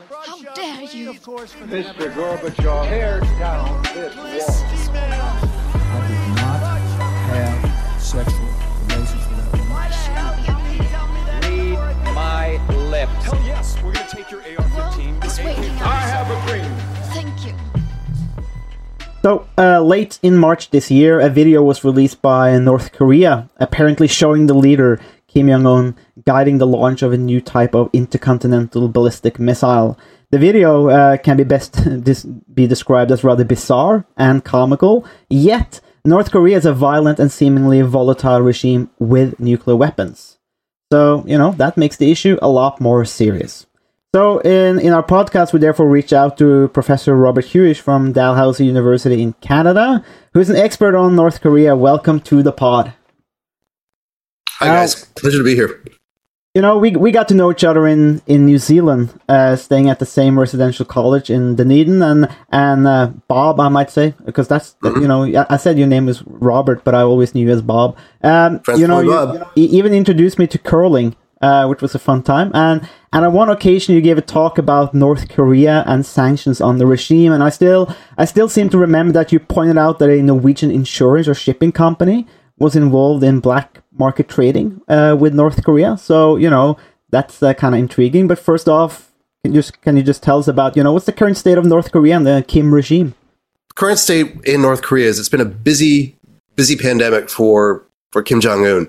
[0.00, 1.12] How dare you?
[1.12, 2.12] Mr.
[2.14, 4.30] Gorbachev, tear down this wall.
[4.94, 6.60] I did not
[7.26, 8.48] have sexual
[8.86, 9.80] relations with that woman.
[11.42, 13.24] Read my lips.
[13.24, 15.24] Hell yes, we're gonna take your AR-15.
[15.24, 15.82] It's waking up.
[15.82, 16.72] I have a dream.
[17.12, 17.54] Thank you.
[19.22, 24.06] So, uh, late in March this year, a video was released by North Korea, apparently
[24.06, 28.88] showing the leader, Kim Jong un, guiding the launch of a new type of intercontinental
[28.88, 29.98] ballistic missile.
[30.30, 35.80] The video uh, can be best dis- be described as rather bizarre and comical, yet,
[36.04, 40.38] North Korea is a violent and seemingly volatile regime with nuclear weapons.
[40.90, 43.66] So, you know, that makes the issue a lot more serious.
[44.14, 48.64] So, in, in our podcast, we therefore reach out to Professor Robert Huish from Dalhousie
[48.64, 50.02] University in Canada,
[50.32, 51.76] who's an expert on North Korea.
[51.76, 52.94] Welcome to the pod.
[54.60, 55.84] Hi guys, pleasure to be here.
[56.52, 59.88] You know, we, we got to know each other in, in New Zealand, uh, staying
[59.88, 64.48] at the same residential college in Dunedin, and and uh, Bob, I might say, because
[64.48, 67.62] that's you know, I, said your name was Robert, but I always knew you as
[67.62, 67.96] Bob.
[68.24, 69.32] Um, you know, you, Bob.
[69.34, 72.88] you know, he even introduced me to curling, uh, which was a fun time, and
[73.12, 76.86] and on one occasion you gave a talk about North Korea and sanctions on the
[76.86, 80.20] regime, and I still I still seem to remember that you pointed out that a
[80.20, 82.26] Norwegian insurance or shipping company
[82.58, 85.96] was involved in black market trading uh, with North Korea.
[85.96, 86.76] So you know
[87.10, 88.28] that's uh, kind of intriguing.
[88.28, 89.12] But first off,
[89.44, 91.58] can you just can you just tell us about you know what's the current state
[91.58, 93.14] of North Korea and the Kim regime?
[93.74, 96.16] Current state in North Korea is it's been a busy,
[96.56, 98.88] busy pandemic for for Kim Jong Un.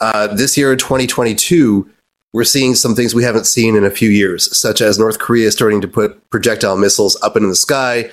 [0.00, 1.88] Uh, this year, 2022,
[2.32, 5.50] we're seeing some things we haven't seen in a few years, such as North Korea
[5.52, 8.10] starting to put projectile missiles up into the sky,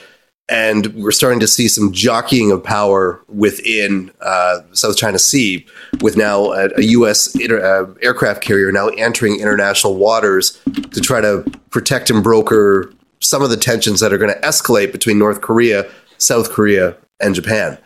[0.50, 5.66] and we're starting to see some jockeying of power within uh, South China Sea,
[6.02, 7.33] with now a, a U.S.
[7.39, 10.59] Inter, uh, aircraft carrier now entering international waters
[10.91, 14.91] to try to protect and broker some of the tensions that are going to escalate
[14.91, 17.78] between North Korea, South Korea, and Japan.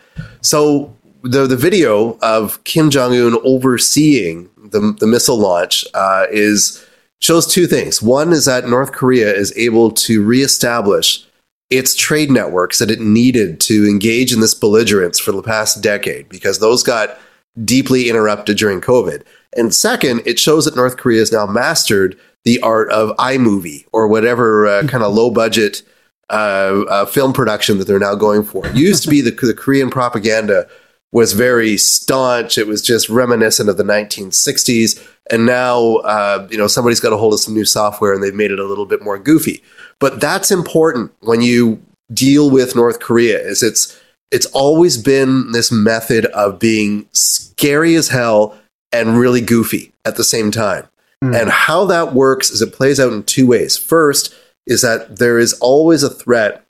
[0.42, 6.86] So the the video of Kim Jong Un overseeing the the missile launch uh, is
[7.20, 8.02] shows two things.
[8.02, 11.26] One is that North Korea is able to reestablish
[11.69, 16.29] its trade networks that it needed to engage in this belligerence for the past decade
[16.29, 17.17] because those got
[17.63, 19.23] deeply interrupted during COVID.
[19.55, 24.07] And second, it shows that North Korea has now mastered the art of iMovie or
[24.07, 25.81] whatever uh, kind of low budget
[26.29, 28.67] uh, uh, film production that they're now going for.
[28.67, 30.67] It used to be the, the Korean propaganda
[31.13, 32.57] was very staunch.
[32.57, 35.01] It was just reminiscent of the 1960s.
[35.31, 38.33] And now, uh, you know, somebody's got a hold of some new software and they've
[38.33, 39.63] made it a little bit more goofy.
[39.99, 41.81] But that's important when you
[42.13, 43.39] deal with North Korea.
[43.39, 43.97] Is it's
[44.31, 48.57] it's always been this method of being scary as hell
[48.91, 50.87] and really goofy at the same time.
[51.33, 53.77] And how that works is it plays out in two ways.
[53.77, 54.35] First
[54.67, 56.65] is that there is always a threat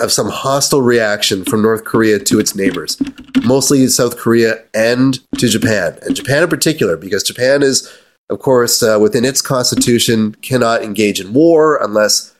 [0.00, 3.00] of some hostile reaction from North Korea to its neighbors,
[3.44, 7.90] mostly South Korea and to Japan, and Japan in particular, because Japan is,
[8.30, 12.34] of course, uh, within its constitution, cannot engage in war unless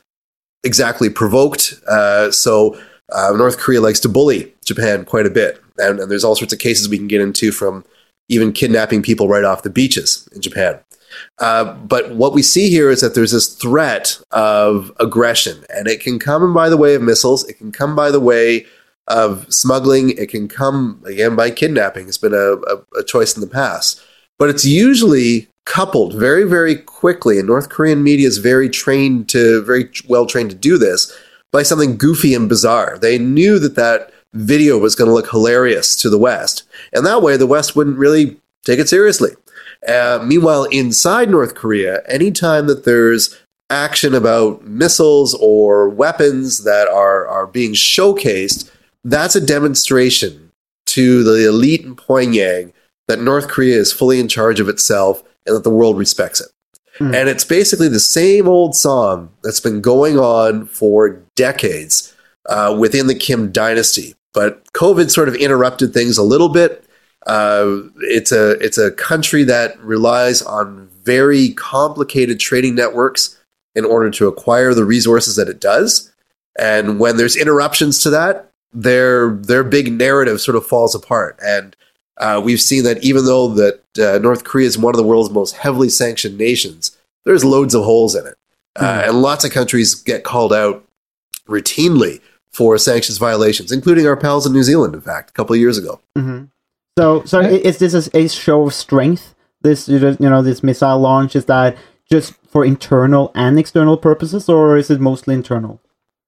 [0.63, 1.75] exactly provoked.
[1.87, 2.79] Uh, so
[3.13, 6.53] uh, North Korea likes to bully Japan quite a bit, and, and there's all sorts
[6.53, 7.85] of cases we can get into from
[8.27, 10.79] even kidnapping people right off the beaches in Japan.
[11.39, 16.01] Uh, but what we see here is that there's this threat of aggression, and it
[16.01, 17.47] can come by the way of missiles.
[17.47, 18.65] It can come by the way
[19.07, 20.11] of smuggling.
[20.11, 22.07] It can come again by kidnapping.
[22.07, 24.01] It's been a, a, a choice in the past,
[24.39, 27.37] but it's usually coupled very, very quickly.
[27.37, 31.11] And North Korean media is very trained to, very well trained to do this
[31.51, 32.97] by something goofy and bizarre.
[32.97, 37.21] They knew that that video was going to look hilarious to the West, and that
[37.21, 39.31] way the West wouldn't really take it seriously.
[39.87, 43.39] Uh, meanwhile, inside North Korea, anytime that there's
[43.69, 48.69] action about missiles or weapons that are, are being showcased,
[49.05, 50.51] that's a demonstration
[50.87, 52.73] to the elite in Pyongyang
[53.07, 56.47] that North Korea is fully in charge of itself and that the world respects it.
[57.13, 62.15] And it's basically the same old song that's been going on for decades
[62.47, 64.15] uh, within the Kim dynasty.
[64.33, 66.85] But COVID sort of interrupted things a little bit.
[67.27, 73.37] Uh, it's a it's a country that relies on very complicated trading networks
[73.75, 76.13] in order to acquire the resources that it does.
[76.57, 81.39] And when there's interruptions to that, their their big narrative sort of falls apart.
[81.41, 81.75] And
[82.17, 85.29] uh, we've seen that even though that uh, North Korea is one of the world's
[85.31, 88.35] most heavily sanctioned nations, there's loads of holes in it,
[88.79, 90.83] uh, and lots of countries get called out
[91.47, 94.93] routinely for sanctions violations, including our pals in New Zealand.
[94.93, 95.99] In fact, a couple of years ago.
[96.97, 99.35] So, so i- is this a, a show of strength?
[99.61, 101.75] This, you know, this missile launch is that
[102.09, 105.81] just for internal and external purposes, or is it mostly internal?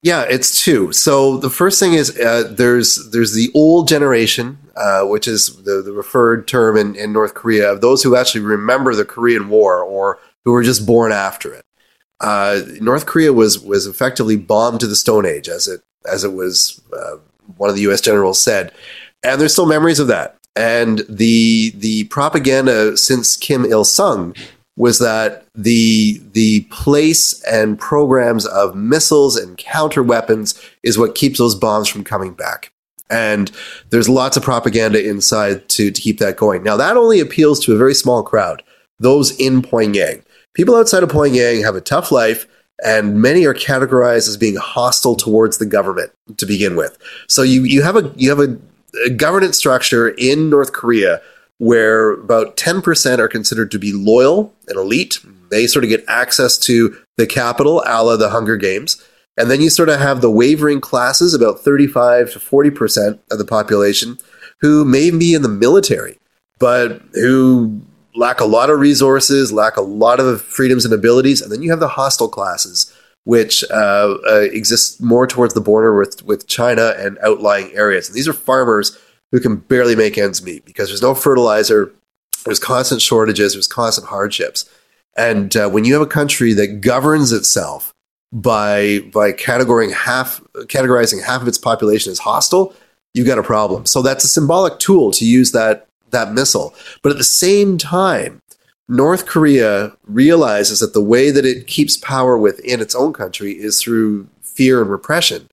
[0.04, 0.92] Yeah, it's two.
[0.94, 5.82] So the first thing is uh, there's there's the old generation, uh, which is the,
[5.82, 9.82] the referred term in, in North Korea of those who actually remember the Korean War
[9.82, 11.66] or who were just born after it.
[12.20, 16.34] Uh, North Korea was was effectively bombed to the Stone Age, as it as it
[16.34, 17.18] was uh,
[17.58, 18.02] one of the U.S.
[18.02, 18.72] generals said,
[19.24, 20.38] and there's still memories of that.
[20.56, 24.36] And the the propaganda since Kim Il Sung
[24.78, 31.40] was that the the place and programs of missiles and counter weapons is what keeps
[31.40, 32.72] those bombs from coming back.
[33.10, 33.52] And
[33.90, 36.64] there's lots of propaganda inside to, to keep that going.
[36.64, 38.64] Now that only appeals to a very small crowd,
[39.00, 40.24] those in Pyongyang.
[40.54, 42.48] People outside of Pyongyang have a tough life,
[42.84, 46.98] and many are categorized as being hostile towards the government to begin with.
[47.28, 48.58] So you, you have a you have a,
[49.06, 51.22] a governance structure in North Korea
[51.60, 55.20] where about 10% are considered to be loyal and elite.
[55.50, 59.04] They sort of get access to the capital, a la the Hunger Games.
[59.38, 63.46] And then you sort of have the wavering classes, about 35 to 40% of the
[63.46, 64.18] population,
[64.62, 66.18] who may be in the military,
[66.60, 67.82] but who
[68.16, 71.42] lack a lot of resources, lack a lot of freedoms and abilities.
[71.42, 72.92] And then you have the hostile classes,
[73.26, 78.08] which uh, uh, exist more towards the border with, with China and outlying areas.
[78.08, 78.98] And these are farmers
[79.32, 81.92] who can barely make ends meet because there's no fertilizer,
[82.46, 84.70] there's constant shortages, there's constant hardships.
[85.18, 87.94] And uh, when you have a country that governs itself
[88.32, 92.76] by by categorizing half categorizing half of its population as hostile,
[93.14, 93.86] you've got a problem.
[93.86, 96.74] So that's a symbolic tool to use that that missile.
[97.02, 98.42] But at the same time,
[98.88, 103.82] North Korea realizes that the way that it keeps power within its own country is
[103.82, 105.50] through fear and repression.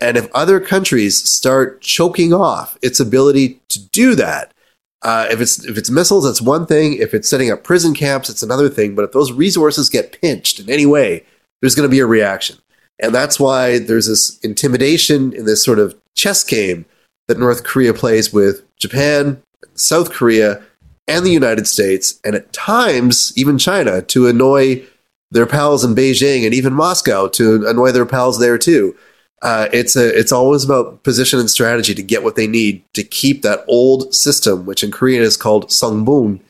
[0.00, 4.52] And if other countries start choking off its ability to do that,
[5.02, 6.94] uh, if it's if it's missiles, that's one thing.
[6.94, 8.94] If it's setting up prison camps, it's another thing.
[8.94, 11.24] But if those resources get pinched in any way,
[11.60, 12.58] there's going to be a reaction,
[12.98, 16.84] and that's why there's this intimidation in this sort of chess game
[17.28, 19.42] that North Korea plays with Japan,
[19.74, 20.62] South Korea,
[21.08, 24.84] and the United States, and at times even China to annoy
[25.30, 28.96] their pals in Beijing and even Moscow to annoy their pals there too
[29.42, 33.02] uh, it's a it's always about position and strategy to get what they need to
[33.02, 36.40] keep that old system, which in Korean is called songbun,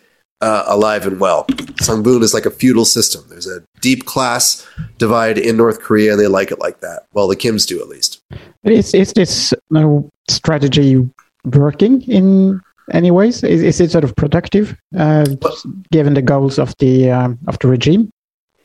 [0.40, 1.44] uh, alive and well.
[1.82, 3.24] Songbun is like a feudal system.
[3.28, 4.66] There's a deep class
[4.98, 7.06] divide in North Korea, and they like it like that.
[7.12, 8.20] Well, the Kims do at least.
[8.64, 11.08] Is is this uh, strategy
[11.44, 12.60] working in
[12.92, 13.44] any ways?
[13.44, 15.26] Is, is it sort of productive uh,
[15.92, 18.10] given the goals of the um, of the regime?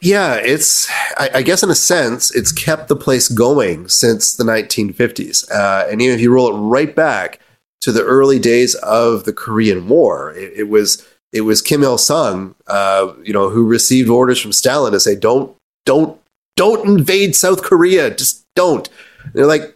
[0.06, 0.88] Yeah, it's,
[1.18, 5.50] I, I, guess in a sense, it's kept the place going since the 1950s.
[5.50, 7.40] Uh, and even if you roll it right back
[7.82, 11.04] to the early days of the Korean War, it, it was,
[11.34, 15.16] it was Kim Il sung, uh, you know, who received orders from Stalin to say,
[15.16, 15.58] don't,
[15.88, 16.22] don't,
[16.56, 18.14] don't invade South Korea.
[18.14, 18.88] Just don't.
[19.24, 19.76] And they're like,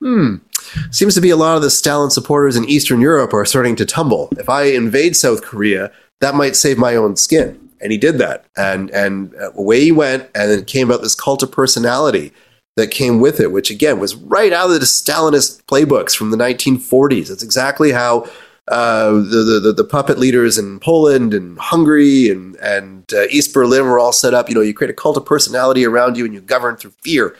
[0.00, 0.38] hmm,
[0.90, 3.86] seems to be a lot of the Stalin supporters in Eastern Europe are starting to
[3.86, 4.28] tumble.
[4.38, 8.44] If I invade South Korea, that might save my own skin and he did that
[8.56, 12.32] and and away he went and then came about this cult of personality
[12.76, 16.36] that came with it which again was right out of the stalinist playbooks from the
[16.36, 18.26] 1940s That's exactly how
[18.70, 23.86] uh, the, the, the puppet leaders in Poland and Hungary and and uh, East Berlin
[23.86, 24.48] were all set up.
[24.48, 27.34] You know, you create a cult of personality around you, and you govern through fear.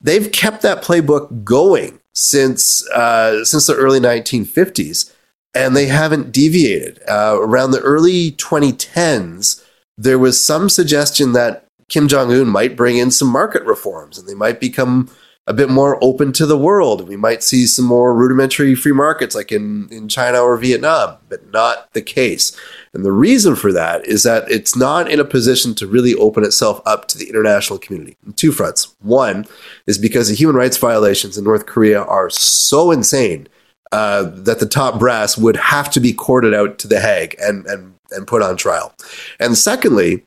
[0.00, 5.12] They've kept that playbook going since uh, since the early 1950s,
[5.54, 7.00] and they haven't deviated.
[7.08, 9.64] Uh, around the early 2010s,
[9.98, 14.28] there was some suggestion that Kim Jong un might bring in some market reforms and
[14.28, 15.10] they might become
[15.48, 17.08] a bit more open to the world.
[17.08, 21.50] We might see some more rudimentary free markets like in, in China or Vietnam, but
[21.50, 22.54] not the case.
[22.92, 26.44] And the reason for that is that it's not in a position to really open
[26.44, 28.94] itself up to the international community on two fronts.
[29.00, 29.46] One
[29.86, 33.48] is because the human rights violations in North Korea are so insane
[33.90, 37.64] uh, that the top brass would have to be courted out to The Hague and,
[37.66, 38.94] and and put on trial.
[39.38, 40.24] And secondly,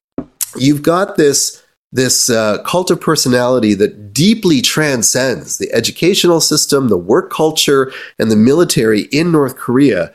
[0.56, 6.98] you've got this this uh, cult of personality that deeply transcends the educational system, the
[6.98, 10.14] work culture, and the military in North Korea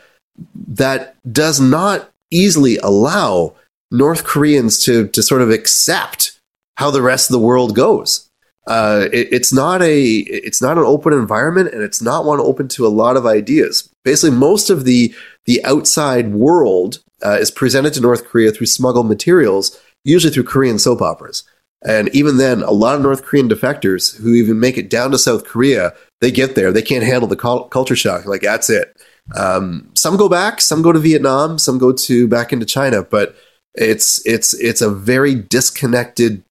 [0.69, 3.55] that does not easily allow
[3.91, 6.41] North Koreans to, to sort of accept
[6.77, 8.26] how the rest of the world goes.
[8.67, 12.69] Uh, it, it's not a it's not an open environment, and it's not one open
[12.69, 13.89] to a lot of ideas.
[14.05, 19.09] Basically, most of the the outside world uh, is presented to North Korea through smuggled
[19.09, 21.45] materials, usually through Korean soap operas.
[21.85, 25.19] And even then, a lot of North Korean defectors who even make it down to
[25.19, 27.37] South Korea, they get there, they can't handle the
[27.71, 28.27] culture shock.
[28.27, 28.97] Like that's it.
[29.37, 33.37] Um, some go back, some go to Vietnam, some go to back into China, but
[33.79, 36.43] It's it's it's a very disconnected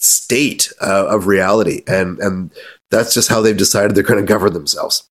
[0.00, 2.50] state uh, of reality, and and
[2.90, 5.08] that's just how they've decided they're going to govern themselves.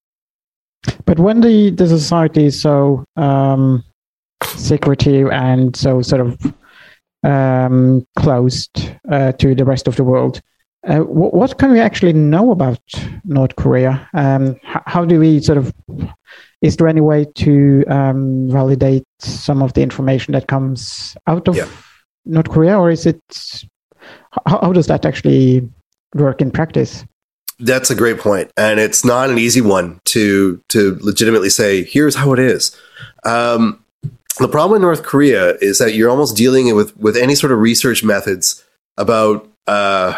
[1.05, 3.83] But when the, the society is so um,
[4.43, 6.53] secretive and so sort of
[7.23, 10.41] um, closed uh, to the rest of the world,
[10.87, 12.79] uh, what, what can we actually know about
[13.25, 14.07] North Korea?
[14.13, 15.73] Um, h- how do we sort of
[16.61, 21.55] is there any way to um, validate some of the information that comes out of
[21.55, 21.67] Yeah.
[22.25, 23.21] North Korea, or is it
[24.45, 25.67] how, how does that actually
[26.15, 27.05] work in practice?
[27.59, 31.83] That's a great point, and it's not an easy one to to legitimately say.
[31.83, 32.75] Here's how it is.
[33.25, 33.83] Um,
[34.37, 37.59] the problem in North Korea is that you're almost dealing with with any sort of
[37.59, 38.63] research methods
[38.97, 40.13] about uh,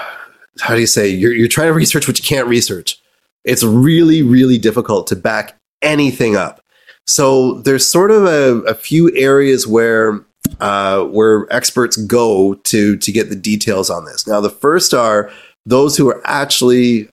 [0.59, 2.99] how do you say you're you're trying to research what you can't research.
[3.43, 6.61] It's really really difficult to back anything up.
[7.07, 10.23] So there's sort of a, a few areas where
[10.59, 14.27] uh, where experts go to to get the details on this.
[14.27, 15.31] Now, the first are
[15.65, 17.09] those who are actually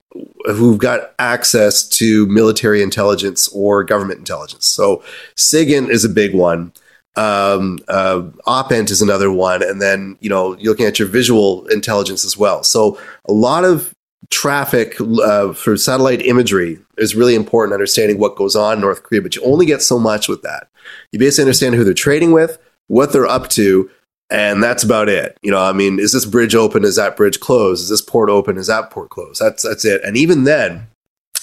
[0.46, 4.66] who've got access to military intelligence or government intelligence.
[4.66, 5.02] So
[5.36, 6.72] SIGINT is a big one.
[7.16, 11.66] Um, uh, OPENT is another one, and then you know you're looking at your visual
[11.66, 12.62] intelligence as well.
[12.62, 13.94] So a lot of
[14.30, 17.74] traffic uh, for satellite imagery is really important.
[17.74, 20.68] Understanding what goes on in North Korea, but you only get so much with that.
[21.12, 23.90] You basically understand who they're trading with, what they're up to,
[24.30, 25.38] and that's about it.
[25.42, 26.84] You know, I mean, is this bridge open?
[26.84, 27.84] Is that bridge closed?
[27.84, 28.58] Is this port open?
[28.58, 29.40] Is that port closed?
[29.40, 30.02] That's that's it.
[30.04, 30.88] And even then,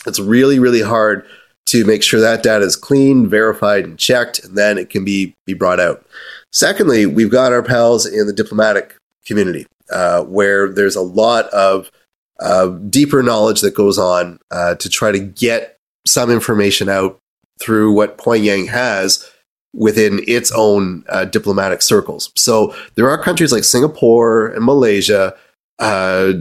[0.06, 1.26] it's really really hard
[1.68, 5.34] to make sure that data is clean, verified, and checked, and then it can be
[5.46, 6.06] be brought out.
[6.52, 11.92] Secondly, we've got our pals in the diplomatic community, uh, where there's a lot of
[12.40, 17.18] uh, deeper knowledge that goes on uh, to try to get some information out
[17.60, 19.30] through what Pyongyang has
[19.76, 22.32] within its own uh, diplomatic circles.
[22.36, 25.36] So there are countries like Singapore and Malaysia,
[25.80, 26.34] uh,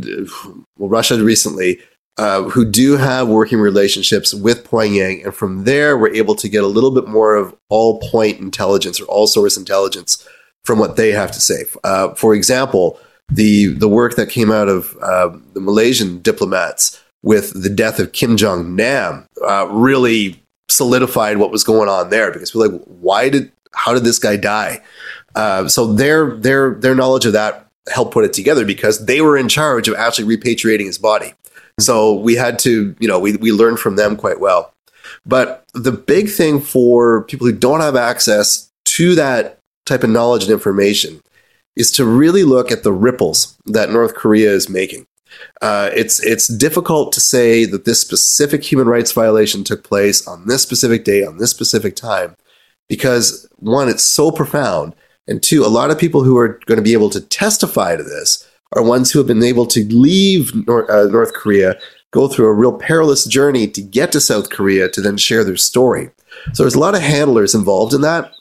[0.79, 1.81] well, Russia recently,
[2.17, 6.63] uh, who do have working relationships with Pyongyang, and from there we're able to get
[6.63, 10.27] a little bit more of all point intelligence or all source intelligence
[10.65, 11.65] from what they have to say.
[11.83, 12.99] Uh, for example,
[13.29, 18.13] the the work that came out of uh, the Malaysian diplomats with the death of
[18.13, 23.29] Kim Jong Nam uh, really solidified what was going on there because we're like, why
[23.29, 24.83] did how did this guy die?
[25.35, 29.37] Uh, so their their their knowledge of that helped put it together because they were
[29.37, 31.35] in charge of actually repatriating his body.
[31.81, 34.73] So we had to, you know, we we learned from them quite well.
[35.27, 40.45] But the big thing for people who don't have access to that type of knowledge
[40.45, 41.23] and information
[41.77, 45.07] is to really look at the ripples that North Korea is making.
[45.63, 50.47] Uh, it's it's difficult to say that this specific human rights violation took place on
[50.47, 52.37] this specific day on this specific time
[52.89, 54.95] because one, it's so profound,
[55.27, 58.03] and two, a lot of people who are going to be able to testify to
[58.03, 61.79] this are ones who have been able to leave North, uh, North Korea,
[62.11, 65.57] go through a real perilous journey to get to South Korea to then share their
[65.57, 66.11] story.
[66.53, 68.33] So there's a lot of handlers involved in that.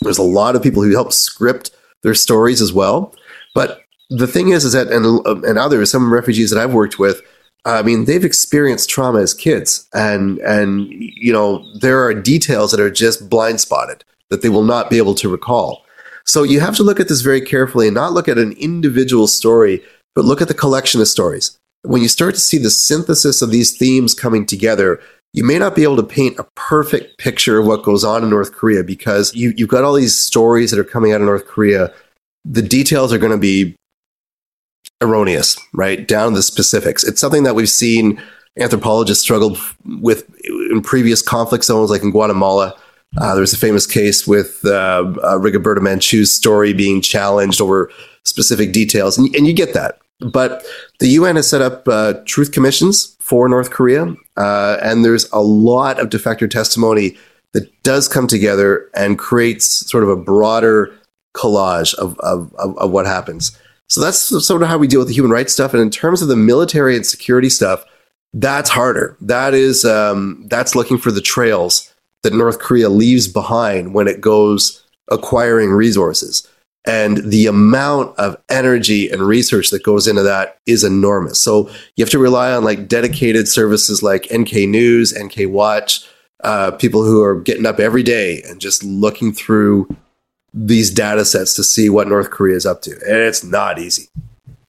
[0.00, 1.70] There's a lot of people who help script
[2.02, 3.14] their stories as well.
[3.54, 3.79] But
[4.10, 7.22] the thing is, is that and and others, some refugees that I've worked with,
[7.64, 12.80] I mean, they've experienced trauma as kids, and and you know there are details that
[12.80, 15.84] are just blind spotted that they will not be able to recall.
[16.24, 19.26] So you have to look at this very carefully and not look at an individual
[19.26, 19.82] story,
[20.14, 21.58] but look at the collection of stories.
[21.82, 25.00] When you start to see the synthesis of these themes coming together,
[25.32, 28.30] you may not be able to paint a perfect picture of what goes on in
[28.30, 31.46] North Korea because you, you've got all these stories that are coming out of North
[31.46, 31.92] Korea.
[32.44, 33.76] The details are going to be
[35.00, 36.06] erroneous, right?
[36.06, 37.04] Down to the specifics.
[37.04, 38.22] It's something that we've seen
[38.58, 39.56] anthropologists struggle
[40.00, 40.28] with
[40.70, 42.76] in previous conflict zones, like in Guatemala.
[43.18, 44.68] Uh, there was a famous case with uh,
[45.22, 47.90] uh, Rigoberta Menchu's story being challenged over
[48.24, 49.98] specific details, and, and you get that.
[50.20, 50.64] But
[50.98, 55.40] the UN has set up uh, truth commissions for North Korea, uh, and there's a
[55.40, 57.16] lot of defector testimony
[57.52, 60.94] that does come together and creates sort of a broader
[61.34, 63.58] collage of, of, of, of what happens.
[63.90, 65.74] So that's sort of how we deal with the human rights stuff.
[65.74, 67.84] And in terms of the military and security stuff,
[68.32, 69.16] that's harder.
[69.20, 71.92] That is um, that's looking for the trails
[72.22, 76.46] that North Korea leaves behind when it goes acquiring resources.
[76.86, 81.38] And the amount of energy and research that goes into that is enormous.
[81.40, 86.06] So you have to rely on like dedicated services like NK News, NK Watch,
[86.44, 89.88] uh, people who are getting up every day and just looking through
[90.52, 92.90] these data sets to see what North Korea is up to.
[92.92, 94.08] And it's not easy.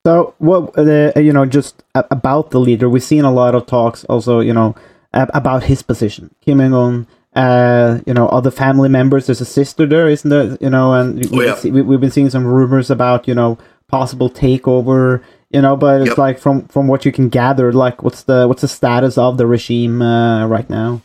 [0.06, 4.04] So, what uh, you know, just about the leader, we've seen a lot of talks
[4.04, 4.74] also, you know,
[5.12, 6.34] about his position.
[6.40, 9.26] Kim Jong Un uh, you know, other family members.
[9.26, 10.58] There's a sister there, isn't there?
[10.60, 11.54] You know, and we, Oh, yeah.
[11.54, 13.58] see- we, we've been seeing some rumors about you know
[13.88, 15.22] possible takeover.
[15.50, 16.18] You know, but it's Yep.
[16.18, 19.46] like from from what you can gather, like what's the what's the status of the
[19.46, 21.00] regime uh, right now?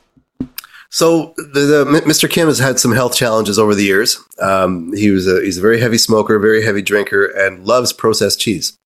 [0.90, 2.30] So the, the Mr.
[2.30, 4.24] Kim has had some health challenges over the years.
[4.40, 8.40] Um, he was a, he's a very heavy smoker, very heavy drinker, and loves processed
[8.40, 8.78] cheese.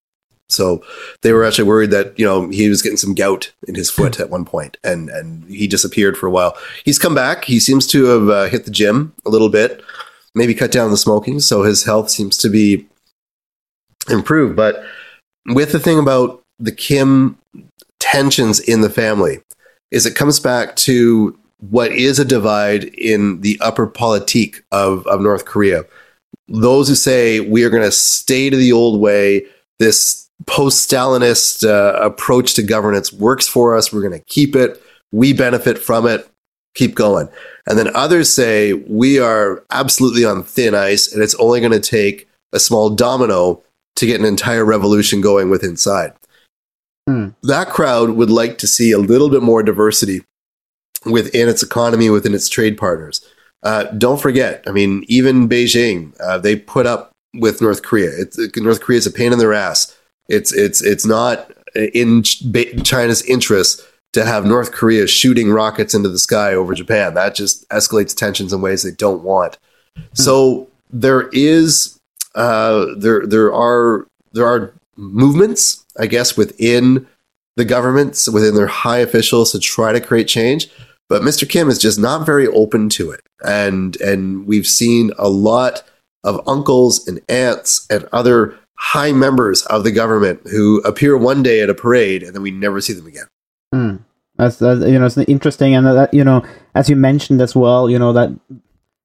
[0.50, 0.84] So
[1.22, 4.20] they were actually worried that you know he was getting some gout in his foot
[4.20, 6.58] at one point, and and he disappeared for a while.
[6.84, 7.46] He's come back.
[7.46, 9.82] He seems to have uh, hit the gym a little bit,
[10.36, 12.88] maybe cut down the smoking, so his health seems to be
[14.10, 14.56] improved.
[14.56, 14.84] But
[15.48, 17.38] with the thing about the Kim
[18.00, 19.42] tensions in the family,
[19.90, 25.22] is it comes back to what is a divide in the upper politique of, of
[25.22, 25.86] North Korea.
[26.48, 29.46] Those who say we are going to stay to the old way,
[29.80, 34.82] this post Stalinist uh, approach to governance works for us, we're going to keep it,
[35.12, 36.28] we benefit from it,
[36.74, 37.30] keep going.
[37.68, 41.80] And then others say we are absolutely on thin ice and it's only going to
[41.80, 43.62] take a small domino
[43.98, 46.14] to get an entire revolution going with inside.
[47.08, 47.30] Hmm.
[47.44, 50.24] That crowd would like to see a little bit more diversity
[51.06, 53.26] within its economy, within its trade partners.
[53.64, 58.10] Uh, don't forget, I mean, even Beijing, uh, they put up with North Korea.
[58.18, 59.98] It's, North Korea is a pain in their ass.
[60.28, 63.82] It's it's it's not in China's interest
[64.14, 67.14] to have North Korea shooting rockets into the sky over Japan.
[67.14, 69.58] That just escalates tensions in ways they don't want.
[70.14, 72.00] So there is
[72.36, 77.08] uh, there there are there are movements, I guess, within
[77.58, 80.70] the governments, within their high officials to try to create change.
[81.12, 81.48] But Mr.
[81.48, 85.84] Kim is just not very open to it, and and we've seen a lot
[86.24, 91.60] of uncles and aunts and other high members of the government who appear one day
[91.60, 93.26] at a parade and then we never see them again.
[93.74, 93.96] Hmm.
[94.38, 97.90] That's, that's you know it's interesting, and that you know as you mentioned as well,
[97.90, 98.30] you know that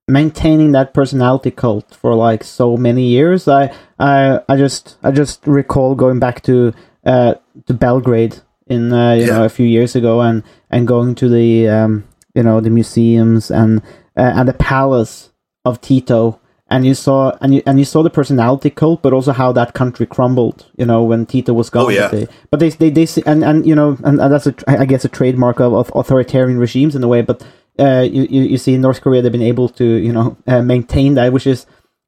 [0.06, 3.48] maintaining that personality cult for like so many years.
[3.48, 6.72] I I I just I just recall going back to
[7.04, 7.34] uh
[7.66, 8.36] to Belgrade
[8.68, 12.04] in uh, you know a few years ago and and going to the um
[12.34, 13.80] you know the museums and
[14.16, 15.30] uh, and the palace
[15.64, 16.40] of Tito.
[16.68, 19.72] And you saw, and you and you saw the personality cult, but also how that
[19.72, 20.66] country crumbled.
[20.76, 21.84] You know when Tito was gone.
[21.86, 22.08] Oh, yeah.
[22.08, 24.54] But they, but they, they, they, see- and and you know, and, and that's a,
[24.66, 27.22] I guess, a trademark of, of authoritarian regimes in a way.
[27.22, 27.46] But
[27.78, 30.60] uh, you, you you see in North Korea they've been able to you know uh,
[30.60, 31.66] maintain that, which is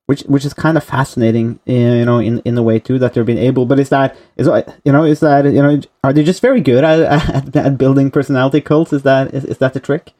[0.09, 3.27] which which is kind of fascinating, you know, in in the way too that they've
[3.27, 3.66] been able.
[3.66, 4.47] But is that is
[4.85, 8.11] you know is that you know are they just very good at at, at building
[8.11, 8.94] personality cults?
[8.94, 10.14] Is that is, is that the trick?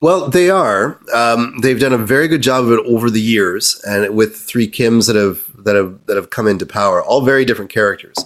[0.00, 1.00] Well, they are.
[1.12, 4.70] Um, they've done a very good job of it over the years, and with three
[4.70, 8.16] Kims that have that have that have come into power, all very different characters.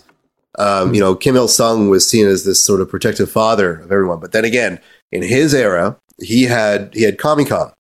[0.59, 3.92] Um, you know, Kim Il Sung was seen as this sort of protective father of
[3.92, 4.79] everyone, but then again,
[5.11, 7.73] in his era, he had he had Comecon.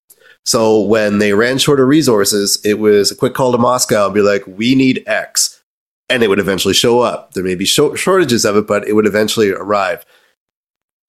[0.48, 4.14] So when they ran short of resources, it was a quick call to Moscow and
[4.14, 5.60] be like, "We need X,"
[6.08, 7.34] and it would eventually show up.
[7.34, 10.06] There may be sho- shortages of it, but it would eventually arrive.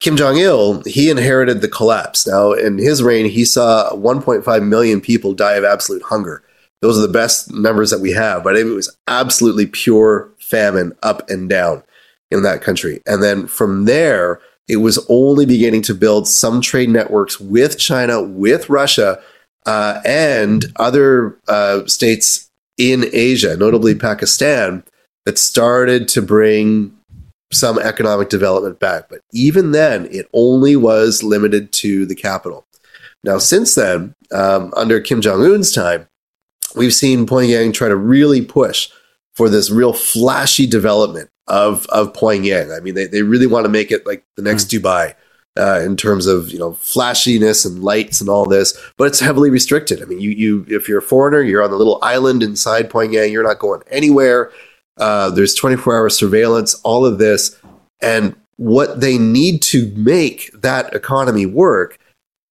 [0.01, 2.27] Kim Jong Il, he inherited the collapse.
[2.27, 6.43] Now, in his reign, he saw 1.5 million people die of absolute hunger.
[6.81, 11.29] Those are the best numbers that we have, but it was absolutely pure famine up
[11.29, 11.83] and down
[12.29, 13.01] in that country.
[13.05, 18.21] And then from there, it was only beginning to build some trade networks with China,
[18.21, 19.19] with Russia,
[19.65, 24.83] uh, and other uh, states in Asia, notably Pakistan,
[25.25, 26.95] that started to bring
[27.51, 29.09] some economic development back.
[29.09, 32.65] But even then, it only was limited to the capital.
[33.23, 36.07] Now, since then, um, under Kim Jong un's time,
[36.75, 38.89] we've seen Pyongyang try to really push
[39.33, 42.75] for this real flashy development of, of Pyongyang.
[42.75, 45.15] I mean, they, they really want to make it like the next Dubai.
[45.57, 49.49] Uh, in terms of you know flashiness and lights and all this, but it's heavily
[49.49, 50.01] restricted.
[50.01, 53.31] I mean, you you if you're a foreigner, you're on the little island inside Pyongyang.
[53.31, 54.51] You're not going anywhere.
[54.99, 57.57] Uh, there's 24 hour surveillance, all of this.
[58.01, 61.97] And what they need to make that economy work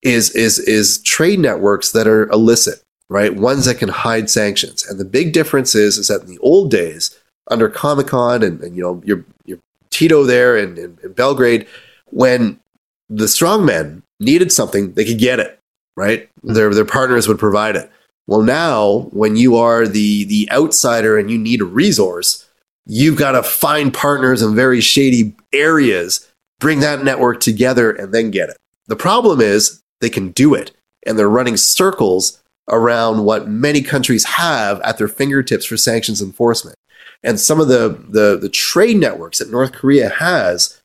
[0.03, 3.35] is, is, is trade networks that are illicit, right?
[3.35, 4.87] Ones that can hide sanctions.
[4.87, 7.18] And the big difference is, is that in the old days,
[7.51, 9.59] under Comecon and, and, you know, your, your
[9.91, 11.67] Tito there in, in, in Belgrade,
[12.07, 12.61] when
[13.09, 15.59] the strongmen needed something, they could get it,
[15.97, 16.29] right?
[16.41, 16.55] Mm-hmm.
[16.55, 17.91] Their, their partners would provide it.
[18.27, 22.47] Well, now when you are the the outsider and you need a resource,
[22.85, 26.29] you've got to find partners in very shady areas,
[26.61, 28.59] bring that network together, and then get it.
[28.87, 30.73] The problem is they can do it,
[31.07, 36.77] and they're running circles around what many countries have at their fingertips for sanctions enforcement.
[37.23, 40.81] And some of the the, the trade networks that North Korea has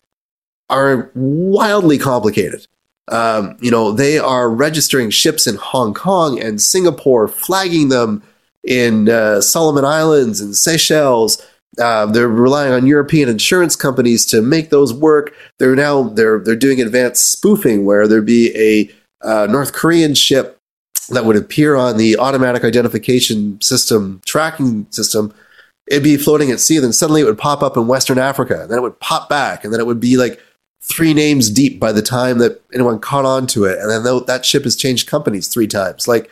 [0.70, 2.68] are wildly complicated.
[3.10, 8.24] Um, you know, they are registering ships in Hong Kong and Singapore, flagging them
[8.64, 11.42] in uh, Solomon Islands and Seychelles.
[11.80, 15.34] Uh, they're relying on European insurance companies to make those work.
[15.60, 20.60] They're now they're they're doing advanced spoofing where there'd be a uh, North Korean ship
[21.10, 25.34] that would appear on the automatic identification system tracking system.
[25.88, 28.72] It'd be floating at sea, then suddenly it would pop up in Western Africa, and
[28.72, 30.40] then it would pop back, and then it would be like
[30.82, 34.46] three names deep by the time that anyone caught on to it, and then that
[34.46, 36.08] ship has changed companies three times.
[36.08, 36.30] Like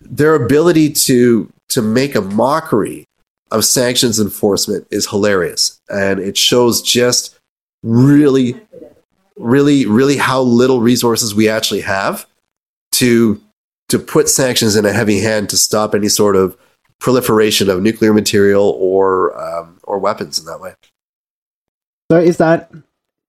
[0.00, 3.06] their ability to to make a mockery
[3.50, 7.38] of sanctions enforcement is hilarious, and it shows just
[7.82, 8.60] really,
[9.36, 12.26] really, really how little resources we actually have
[12.92, 13.40] to
[13.88, 16.56] to put sanctions in a heavy hand to stop any sort of
[17.00, 20.74] proliferation of nuclear material or um, or weapons in that way.
[22.10, 22.70] So is that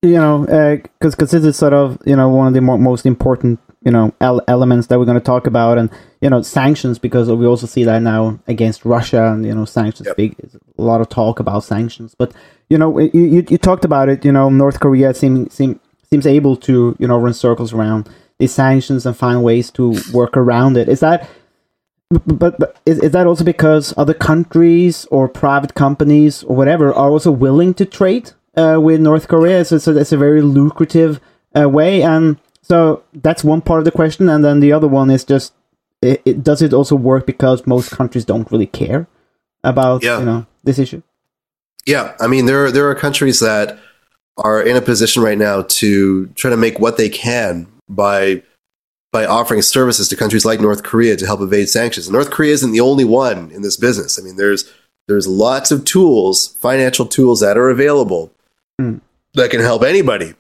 [0.03, 2.77] you know because uh, because this is sort of you know one of the mo-
[2.77, 5.89] most important you know el- elements that we're going to talk about and
[6.21, 10.07] you know sanctions because we also see that now against Russia and you know sanctions
[10.07, 10.17] yep.
[10.17, 10.35] big
[10.77, 12.33] a lot of talk about sanctions but
[12.69, 15.79] you know you, you, you talked about it you know North Korea seem, seem
[16.09, 20.35] seems able to you know run circles around these sanctions and find ways to work
[20.35, 21.29] around it is that
[22.25, 27.09] but, but is, is that also because other countries or private companies or whatever are
[27.09, 31.19] also willing to trade uh, with North Korea so, so that's a very lucrative
[31.55, 35.09] uh, way and so that's one part of the question, and then the other one
[35.09, 35.53] is just
[36.01, 39.07] it, it, does it also work because most countries don't really care
[39.63, 40.19] about yeah.
[40.19, 41.01] you know this issue?
[41.85, 43.77] Yeah, I mean there there are countries that
[44.37, 48.41] are in a position right now to try to make what they can by
[49.11, 52.09] by offering services to countries like North Korea to help evade sanctions.
[52.09, 54.19] North Korea isn't the only one in this business.
[54.19, 54.71] I mean, there's
[55.07, 58.31] there's lots of tools, financial tools that are available
[58.79, 59.01] mm.
[59.33, 60.35] that can help anybody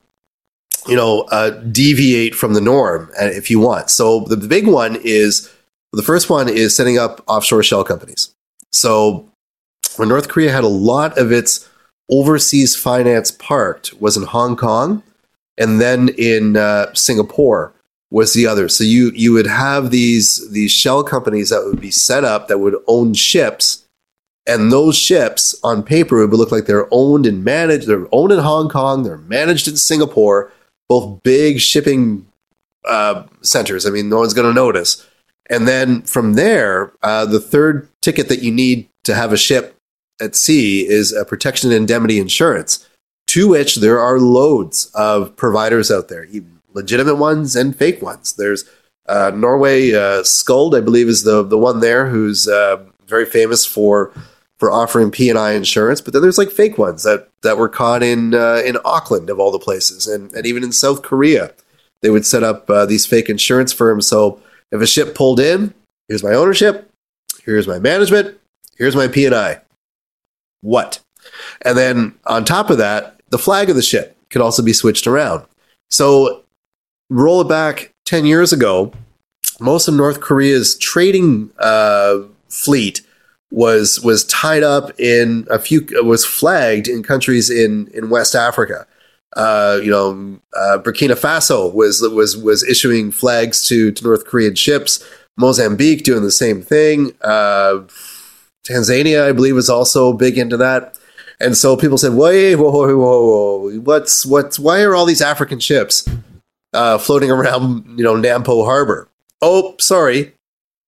[0.87, 3.89] you know, uh, deviate from the norm uh, if you want.
[3.89, 5.51] So the, the big one is
[5.93, 8.33] the first one is setting up offshore shell companies.
[8.71, 9.29] So
[9.97, 11.67] when North Korea had a lot of its
[12.09, 15.03] overseas finance parked was in Hong Kong,
[15.57, 17.73] and then in uh, Singapore
[18.11, 18.69] was the other.
[18.69, 22.59] So you you would have these these shell companies that would be set up that
[22.59, 23.87] would own ships,
[24.45, 27.87] and those ships on paper would look like they're owned and managed.
[27.87, 29.03] They're owned in Hong Kong.
[29.03, 30.51] They're managed in Singapore
[30.91, 32.27] both big shipping
[32.85, 33.85] uh, centers.
[33.85, 35.07] I mean, no one's going to notice.
[35.49, 39.77] And then from there, uh, the third ticket that you need to have a ship
[40.19, 42.89] at sea is a protection and indemnity insurance,
[43.27, 46.25] to which there are loads of providers out there,
[46.73, 48.33] legitimate ones and fake ones.
[48.33, 48.65] There's
[49.07, 53.65] uh, Norway uh, Skuld, I believe, is the the one there who's uh, very famous
[53.65, 54.13] for
[54.61, 57.67] for offering P and I insurance, but then there's like fake ones that that were
[57.67, 61.51] caught in uh, in Auckland of all the places, and and even in South Korea,
[62.01, 64.07] they would set up uh, these fake insurance firms.
[64.07, 64.39] So
[64.71, 65.73] if a ship pulled in,
[66.07, 66.89] here's my ownership,
[67.43, 68.37] here's my management,
[68.77, 69.61] here's my P and I.
[70.61, 70.99] What?
[71.63, 75.07] And then on top of that, the flag of the ship could also be switched
[75.07, 75.43] around.
[75.89, 76.43] So
[77.11, 78.91] roll it back ten years ago,
[79.59, 82.19] most of North Korea's trading uh,
[82.49, 83.01] fleet
[83.51, 88.87] was was tied up in a few was flagged in countries in in West Africa.
[89.35, 94.55] Uh, you know, uh, Burkina Faso was was was issuing flags to to North Korean
[94.55, 95.03] ships.
[95.37, 97.13] Mozambique doing the same thing.
[97.21, 97.83] Uh,
[98.67, 100.97] Tanzania, I believe, was also big into that.
[101.39, 103.79] And so people said, "Wait, whoa, whoa, whoa, whoa!
[103.79, 104.59] What's what's?
[104.59, 106.07] Why are all these African ships
[106.73, 107.97] uh, floating around?
[107.97, 109.09] You know, Nampo Harbor?
[109.41, 110.33] Oh, sorry,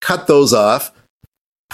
[0.01, 0.91] cut those off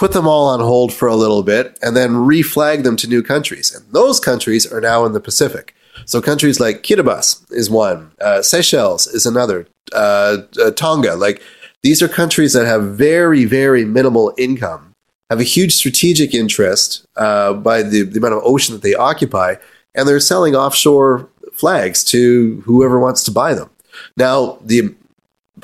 [0.00, 3.22] put them all on hold for a little bit, and then reflag them to new
[3.22, 3.70] countries.
[3.74, 5.74] And those countries are now in the Pacific.
[6.06, 11.16] So countries like Kiribati is one, uh, Seychelles is another, uh, uh, Tonga.
[11.16, 11.42] Like
[11.82, 14.92] these are countries that have very, very minimal income,
[15.28, 19.56] have a huge strategic interest uh, by the, the amount of ocean that they occupy,
[19.94, 23.68] and they're selling offshore flags to whoever wants to buy them.
[24.16, 24.94] Now, the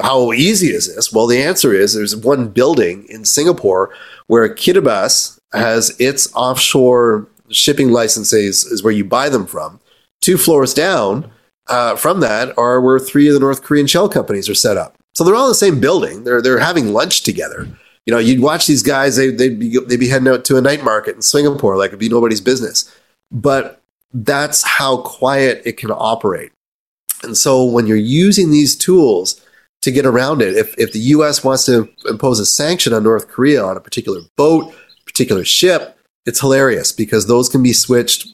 [0.00, 1.12] how easy is this?
[1.12, 3.94] Well, the answer is there's one building in Singapore
[4.26, 9.80] where Kiribati has its offshore shipping licenses is where you buy them from.
[10.20, 11.30] Two floors down
[11.68, 14.96] uh, from that are where three of the North Korean shell companies are set up.
[15.14, 16.24] So they're all in the same building.
[16.24, 17.68] They're they're having lunch together.
[18.04, 19.16] You know, you'd watch these guys.
[19.16, 22.00] They they'd be they'd be heading out to a night market in Singapore like it'd
[22.00, 22.92] be nobody's business.
[23.30, 23.80] But
[24.12, 26.52] that's how quiet it can operate.
[27.22, 29.40] And so when you're using these tools
[29.86, 30.56] to get around it.
[30.56, 31.44] If, if the U.S.
[31.44, 34.74] wants to impose a sanction on North Korea on a particular boat,
[35.04, 38.26] particular ship, it's hilarious because those can be switched.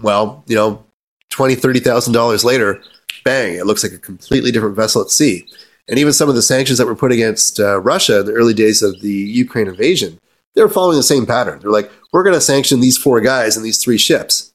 [0.00, 0.84] Well, you know,
[1.30, 2.80] twenty, thirty thousand dollars later,
[3.24, 5.44] bang, it looks like a completely different vessel at sea.
[5.88, 8.54] And even some of the sanctions that were put against uh, Russia in the early
[8.54, 10.18] days of the Ukraine invasion,
[10.54, 11.58] they were following the same pattern.
[11.58, 14.52] They're like, we're going to sanction these four guys and these three ships.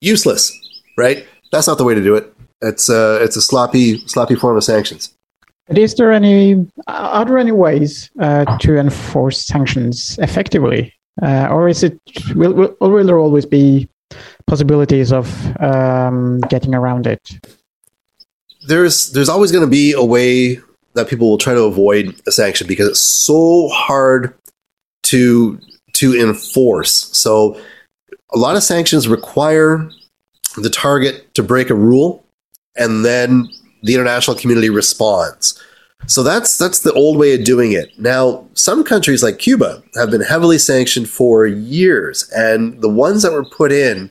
[0.00, 0.52] Useless,
[0.98, 1.26] right?
[1.52, 2.34] That's not the way to do it.
[2.60, 5.14] It's uh, it's a sloppy, sloppy form of sanctions.
[5.66, 6.66] But is there any?
[6.86, 11.98] Are there any ways uh, to enforce sanctions effectively, uh, or is it?
[12.34, 13.88] Will, will, or will there always be
[14.46, 15.28] possibilities of
[15.62, 17.20] um, getting around it?
[18.66, 20.58] There's there's always going to be a way
[20.94, 24.34] that people will try to avoid a sanction because it's so hard
[25.04, 25.60] to
[25.94, 27.16] to enforce.
[27.16, 27.60] So
[28.32, 29.88] a lot of sanctions require
[30.56, 32.24] the target to break a rule
[32.76, 33.48] and then
[33.82, 35.62] the international community responds.
[36.06, 37.90] So that's that's the old way of doing it.
[37.98, 43.32] Now, some countries like Cuba have been heavily sanctioned for years, and the ones that
[43.32, 44.10] were put in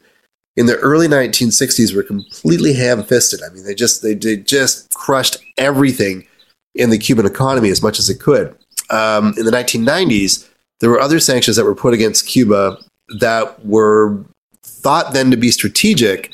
[0.57, 3.41] in the early 1960s were completely ham-fisted.
[3.43, 6.27] I mean, they just they, they just crushed everything
[6.75, 8.55] in the Cuban economy as much as it could.
[8.89, 10.47] Um, in the 1990s,
[10.79, 12.77] there were other sanctions that were put against Cuba
[13.19, 14.23] that were
[14.61, 16.31] thought then to be strategic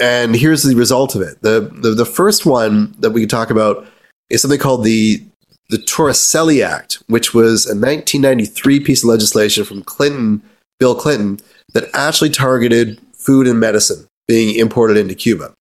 [0.00, 1.40] and here's the result of it.
[1.42, 3.86] The, the the first one that we can talk about
[4.30, 5.22] is something called the
[5.70, 10.42] the Torricelli Act, which was a 1993 piece of legislation from Clinton,
[10.78, 11.40] Bill Clinton,
[11.72, 15.54] that actually targeted food and medicine being imported into Cuba.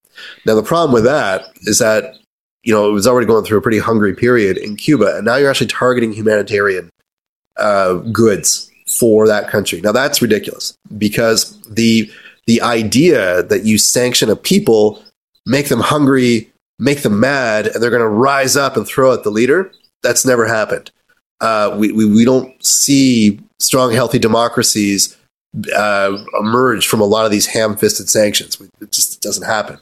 [0.45, 2.15] Now the problem with that is that
[2.63, 5.35] you know it was already going through a pretty hungry period in Cuba, and now
[5.35, 6.89] you're actually targeting humanitarian
[7.57, 9.81] uh, goods for that country.
[9.81, 12.11] Now that's ridiculous because the
[12.47, 15.03] the idea that you sanction a people,
[15.45, 19.23] make them hungry, make them mad, and they're going to rise up and throw at
[19.23, 20.91] the leader, that's never happened.
[21.41, 25.17] Uh, we, we, we don't see strong, healthy democracies
[25.75, 28.59] uh, emerge from a lot of these ham fisted sanctions.
[28.81, 29.79] It just doesn't happen.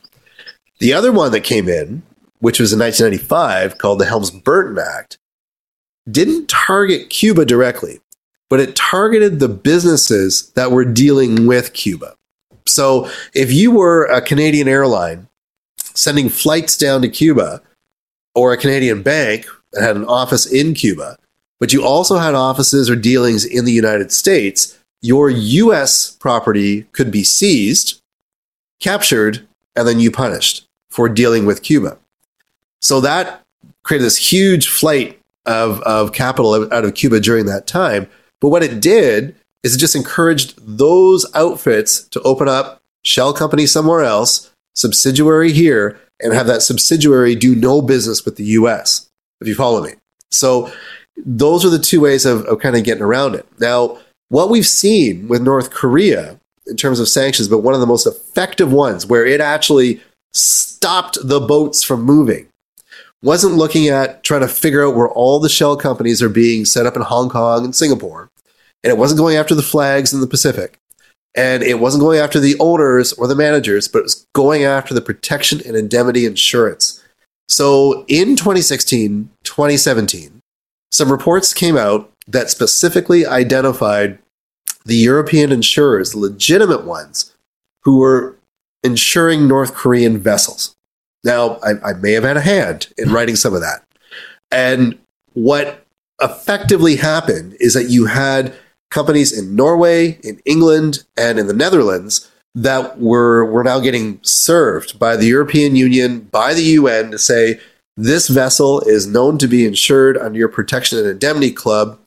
[0.80, 2.04] The other one that came in,
[2.39, 5.17] which was in 1995, called the Helms Burton Act,
[6.10, 8.00] didn't target Cuba directly,
[8.50, 12.15] but it targeted the businesses that were dealing with Cuba.
[12.65, 15.28] So if you were a Canadian airline
[15.93, 17.62] sending flights down to Cuba
[18.34, 21.17] or a Canadian bank that had an office in Cuba,
[21.60, 27.12] but you also had offices or dealings in the United States, your US property could
[27.12, 28.02] be seized,
[28.80, 31.97] captured, and then you punished for dealing with Cuba.
[32.82, 33.43] So that
[33.84, 38.08] created this huge flight of, of capital out of Cuba during that time.
[38.39, 43.65] But what it did is it just encouraged those outfits to open up shell company
[43.65, 49.47] somewhere else, subsidiary here, and have that subsidiary do no business with the US, if
[49.47, 49.93] you follow me.
[50.30, 50.71] So
[51.26, 53.45] those are the two ways of, of kind of getting around it.
[53.60, 57.88] Now, what we've seen with North Korea in terms of sanctions, but one of the
[57.88, 60.02] most effective ones where it actually
[60.34, 62.47] stopped the boats from moving
[63.21, 66.86] wasn't looking at trying to figure out where all the shell companies are being set
[66.86, 68.32] up in Hong Kong and Singapore
[68.84, 70.78] and it wasn't going after the flags in the Pacific.
[71.36, 74.94] And it wasn't going after the owners or the managers, but it was going after
[74.94, 77.02] the protection and indemnity insurance.
[77.48, 80.39] So in 2016, 2017,
[80.91, 84.20] some reports came out that specifically identified
[84.86, 87.34] the European insurers, the legitimate ones,
[87.84, 88.38] who were
[88.84, 90.76] insuring North Korean vessels.
[91.24, 93.15] Now, I, I may have had a hand in hmm.
[93.15, 93.84] writing some of that.
[94.52, 94.98] And
[95.34, 95.86] what
[96.22, 98.54] effectively happened is that you had
[98.91, 104.99] companies in Norway, in England, and in the Netherlands that were, were now getting served
[104.99, 107.60] by the European Union, by the UN to say,
[107.97, 111.97] this vessel is known to be insured under your protection and indemnity club.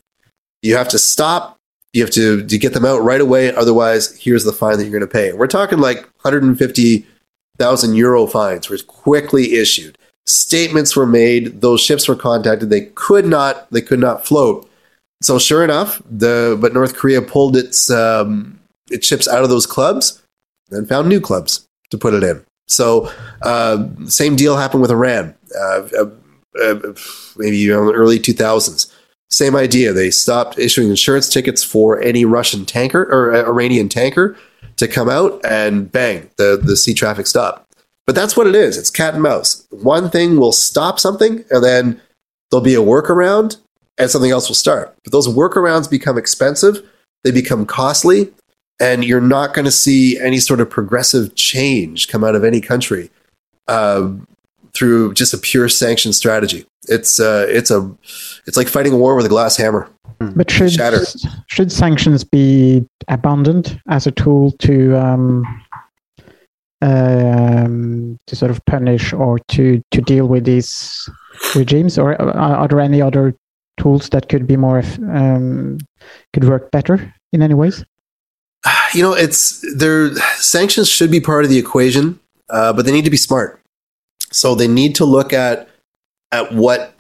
[0.63, 1.59] You have to stop.
[1.93, 3.55] You have to, to get them out right away.
[3.55, 5.33] Otherwise, here's the fine that you're going to pay.
[5.33, 9.97] We're talking like 150,000 euro fines were quickly issued.
[10.27, 11.61] Statements were made.
[11.61, 12.71] Those ships were contacted.
[12.71, 14.69] They could not, they could not float
[15.25, 18.61] so sure enough, the but North Korea pulled its um,
[18.91, 20.23] its ships out of those clubs,
[20.71, 22.45] and found new clubs to put it in.
[22.69, 23.11] So
[23.43, 26.11] uh, same deal happened with Iran, uh, uh,
[26.63, 26.95] uh
[27.37, 28.93] maybe you know, early two thousands.
[29.31, 29.95] Same idea.
[29.95, 34.37] They stopped issuing insurance tickets for any Russian tanker or uh, Iranian tanker
[34.77, 37.75] to come out, and bang, the the sea traffic stopped.
[38.07, 38.77] But that's what it is.
[38.77, 39.67] It's cat and mouse.
[39.71, 42.03] One thing will stop something, and then
[42.51, 43.57] there'll be a workaround,
[43.99, 44.97] and something else will start.
[45.05, 46.83] But those workarounds become expensive,
[47.23, 48.33] they become costly,
[48.81, 52.61] and you're not going to see any sort of progressive change come out of any
[52.61, 53.11] country
[53.69, 54.11] uh,
[54.73, 56.67] through just a pure sanction strategy.
[56.89, 57.91] It's uh, it's a
[58.47, 59.89] it's like fighting a war with a glass hammer.
[60.19, 61.05] But should Shatter.
[61.49, 65.45] should sanctions be abandoned as a tool to um,
[66.83, 71.09] um, to sort sort of punish or to to deal with these
[71.55, 73.35] regimes, or are, are there any other
[73.79, 75.79] tools that could be more um,
[76.33, 77.85] could work better in any ways?
[78.95, 83.05] You know, it's their sanctions should be part of the equation, uh, but they need
[83.05, 83.61] to be smart.
[84.31, 85.69] So they need to look at
[86.33, 86.95] at what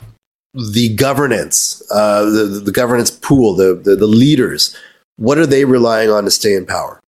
[0.53, 4.77] the governance, uh, the, the governance pool, the, the the leaders,
[5.17, 7.01] what are they relying on to stay in power?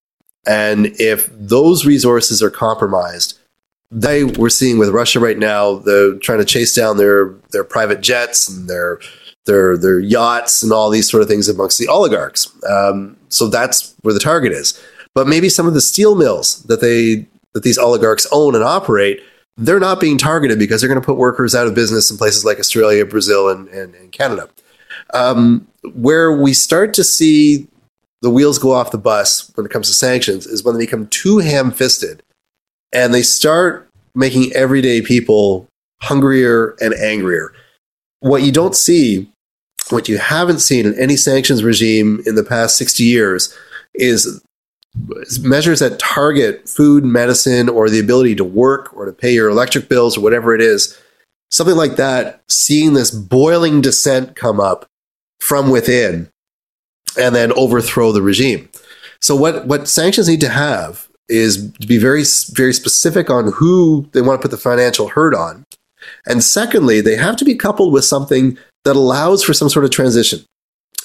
[0.46, 3.38] And if those resources are compromised,
[3.90, 8.00] they we're seeing with Russia right now, the trying to chase down their their private
[8.00, 9.00] jets and their
[9.46, 12.52] their their yachts and all these sort of things amongst the oligarchs.
[12.68, 14.80] Um, so that's where the target is.
[15.14, 19.20] But maybe some of the steel mills that they that these oligarchs own and operate,
[19.56, 22.44] they're not being targeted because they're going to put workers out of business in places
[22.44, 24.48] like Australia, Brazil, and, and, and Canada.
[25.14, 27.66] Um, where we start to see
[28.20, 31.06] the wheels go off the bus when it comes to sanctions is when they become
[31.06, 32.22] too ham fisted
[32.92, 35.66] and they start making everyday people
[36.00, 37.52] hungrier and angrier.
[38.20, 39.30] What you don't see,
[39.90, 43.56] what you haven't seen in any sanctions regime in the past 60 years
[43.94, 44.42] is
[45.40, 49.88] measures that target food, medicine, or the ability to work or to pay your electric
[49.88, 50.98] bills or whatever it is.
[51.50, 54.86] Something like that, seeing this boiling dissent come up
[55.40, 56.28] from within
[57.18, 58.68] and then overthrow the regime.
[59.20, 64.08] So what what sanctions need to have is to be very very specific on who
[64.12, 65.64] they want to put the financial hurt on.
[66.26, 69.90] And secondly, they have to be coupled with something that allows for some sort of
[69.90, 70.44] transition.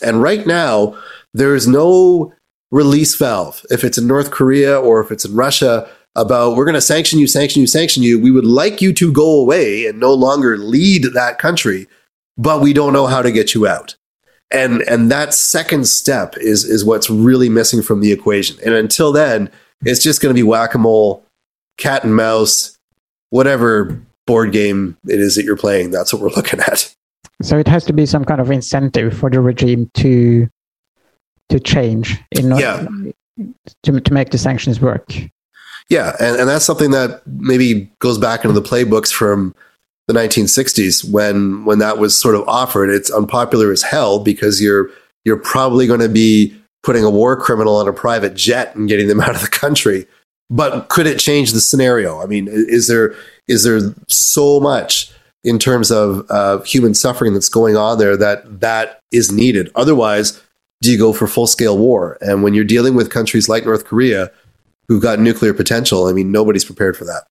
[0.01, 0.97] And right now,
[1.33, 2.33] there is no
[2.71, 3.65] release valve.
[3.69, 7.19] If it's in North Korea or if it's in Russia, about we're going to sanction
[7.19, 8.19] you, sanction you, sanction you.
[8.19, 11.87] We would like you to go away and no longer lead that country,
[12.37, 13.95] but we don't know how to get you out
[14.51, 19.11] and and that second step is is what's really missing from the equation and until
[19.11, 19.49] then
[19.85, 21.23] it's just going to be whack-a-mole
[21.77, 22.77] cat and mouse
[23.29, 26.93] whatever board game it is that you're playing that's what we're looking at
[27.41, 30.47] So it has to be some kind of incentive for the regime to
[31.49, 33.43] to change in order Yeah.
[33.83, 35.11] to to make the sanctions work.
[35.89, 39.53] yeah and, and that's something that maybe goes back into the playbooks from
[40.07, 44.89] the 1960s when when that was sort of offered it's unpopular as hell because you're
[45.25, 49.07] you're probably going to be putting a war criminal on a private jet and getting
[49.07, 50.05] them out of the country
[50.49, 53.13] but could it change the scenario i mean is there
[53.47, 55.11] is there so much
[55.43, 59.71] in terms of uh, human suffering that's going on there that that is needed.
[59.75, 60.41] Otherwise
[60.81, 62.17] do you go for full scale war?
[62.21, 64.31] And when you're dealing with countries like north korea
[64.87, 67.23] who've got nuclear potential i mean nobody's prepared for that.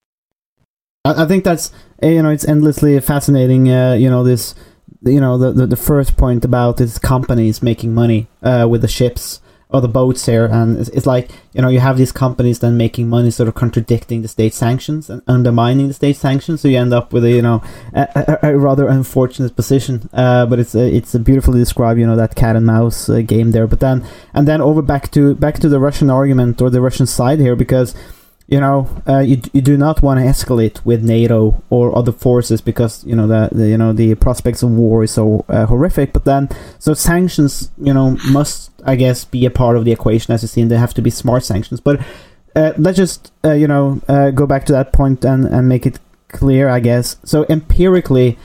[1.03, 1.71] I, think that's
[2.03, 3.69] uh, you know it's endlessly fascinating.
[3.69, 4.53] Uh, you know this,
[5.03, 8.87] you know the, the the first point about is companies making money uh, with the
[8.87, 9.41] ships
[9.73, 12.77] or the boats here, and it's, it's like you know you have these companies then
[12.77, 16.61] making money, sort of contradicting the state sanctions and undermining the state sanctions.
[16.61, 20.09] So you end up with a you know a, a, a rather unfortunate position.
[20.13, 23.21] Uh, but it's a, it's a beautifully described you know that cat and mouse uh,
[23.21, 23.67] game there.
[23.67, 27.05] But then and then over back to back to the Russian argument or the Russian
[27.05, 27.95] side here because
[28.51, 32.59] you know, uh, you you do not want to escalate with NATO or other forces
[32.59, 36.11] because you know the, the you know the prospects of war is so uh, horrific.
[36.11, 40.33] But then, so sanctions, you know, must I guess be a part of the equation
[40.33, 41.79] as you see, and they have to be smart sanctions.
[41.79, 42.01] But
[42.53, 45.85] uh, let's just uh, you know uh, go back to that point and and make
[45.85, 47.15] it clear, I guess.
[47.23, 48.37] So empirically,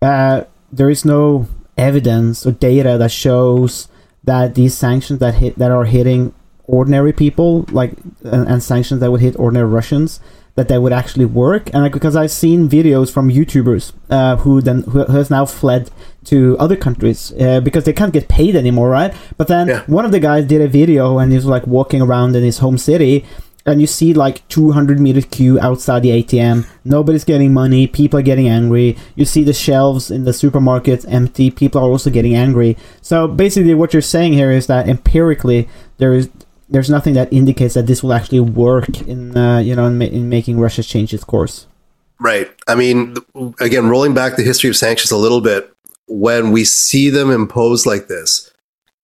[0.00, 3.88] uh, there is no evidence or data that shows
[4.24, 6.32] that these sanctions that hit that are hitting
[6.66, 7.92] ordinary people like
[8.24, 10.20] and, and sanctions that would hit ordinary Russians
[10.54, 11.72] that they would actually work.
[11.72, 15.90] And like because I've seen videos from YouTubers uh, who then who has now fled
[16.26, 19.14] to other countries uh, because they can't get paid anymore right?
[19.36, 19.82] But then Yeah.
[19.86, 22.78] one of the guys did a video and he's like walking around in his home
[22.78, 23.24] city
[23.64, 27.86] and you see like 200 meter queue outside the ATM nobody's getting money.
[27.86, 28.96] People are getting angry.
[29.16, 31.50] You see the shelves in the supermarkets empty.
[31.50, 32.76] People are also getting angry.
[33.00, 35.66] So basically what you're saying here is that empirically
[35.98, 36.28] there is
[36.68, 40.04] there's nothing that indicates that this will actually work in uh, you know in, ma-
[40.04, 41.66] in making Russia change its course.
[42.20, 42.48] Right.
[42.68, 43.16] I mean,
[43.60, 45.74] again, rolling back the history of sanctions a little bit,
[46.06, 48.52] when we see them imposed like this,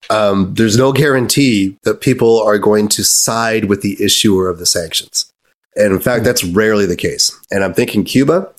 [0.08, 4.66] um, there's no guarantee that people are going to side with the issuer of the
[4.66, 5.32] sanctions.
[5.74, 7.36] And in fact, that's rarely the case.
[7.50, 8.52] And I'm thinking Cuba.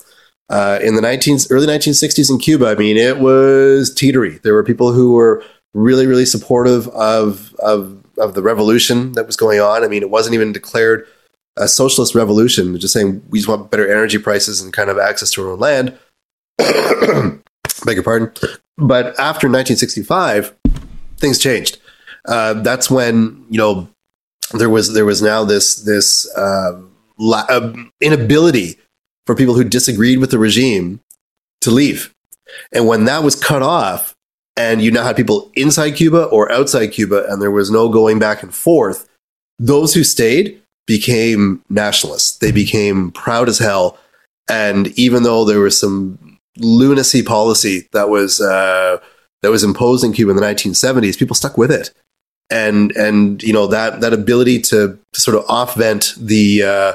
[0.50, 4.42] Uh, in the 19, early 1960s in Cuba, I mean, it was teetery.
[4.42, 5.44] There were people who were
[5.74, 9.84] really, really supportive of, of, of the revolution that was going on.
[9.84, 11.08] I mean, it wasn't even declared
[11.58, 15.32] a socialist revolution, just saying we just want better energy prices and kind of access
[15.32, 15.98] to our own land.
[17.86, 18.32] Beg your pardon.
[18.78, 20.56] But after 1965,
[21.18, 21.80] things changed.
[22.26, 23.90] Uh, that's when you know
[24.54, 26.80] there was there was now this this uh,
[27.18, 28.78] la- uh, inability
[29.26, 31.00] for people who disagreed with the regime
[31.62, 32.14] to leave.
[32.72, 34.09] And when that was cut off,
[34.60, 38.20] and you now had people inside Cuba or outside Cuba, and there was no going
[38.20, 39.08] back and forth,
[39.58, 42.38] those who stayed became nationalists.
[42.40, 43.98] They became proud as hell.
[44.50, 48.98] And even though there was some lunacy policy that was uh,
[49.42, 51.92] that was imposed in Cuba in the 1970s, people stuck with it.
[52.50, 56.94] And and you know that that ability to, to sort of off vent the, uh,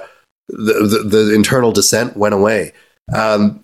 [0.48, 2.72] the, the the internal dissent went away.
[3.14, 3.62] Um,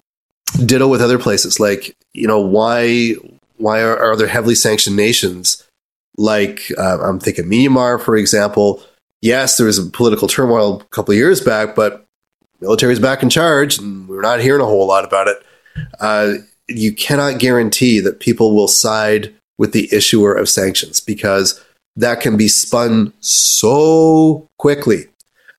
[0.64, 3.14] ditto with other places like you know why
[3.61, 5.66] why are, are there heavily sanctioned nations
[6.16, 8.82] like uh, I'm thinking Myanmar, for example.
[9.22, 12.06] Yes, there was a political turmoil a couple of years back, but
[12.61, 15.36] military's back in charge, and we're not hearing a whole lot about it.
[15.98, 16.34] Uh,
[16.68, 21.62] you cannot guarantee that people will side with the issuer of sanctions because
[21.96, 25.06] that can be spun so quickly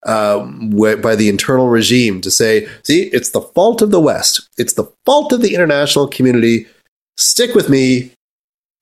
[0.05, 0.71] um,
[1.01, 4.49] by the internal regime to say, see, it's the fault of the West.
[4.57, 6.65] It's the fault of the international community.
[7.21, 8.11] Stick with me.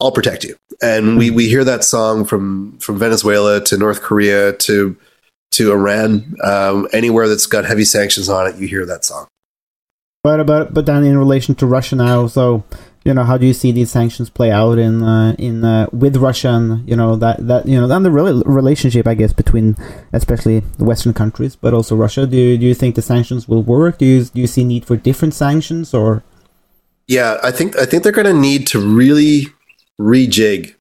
[0.02, 0.56] I'll protect you.
[0.82, 4.96] And we, we hear that song from, from Venezuela to North Korea to,
[5.52, 6.36] to Iran.
[6.42, 9.28] Um, anywhere that's got heavy sanctions on it, you hear that song.
[10.24, 12.64] But, but, but then in relation to Russia now, so
[13.06, 16.18] you know how do you see these sanctions play out in uh, in uh, with
[16.18, 19.78] Russia and you know that that you know and the rel- relationship I guess between
[20.12, 23.64] especially the Western countries but also Russia do you, do you think the sanctions will
[23.64, 26.24] work do you do you see need for different sanctions or
[27.10, 29.48] yeah I think I think they're going to need to really
[30.00, 30.76] rejig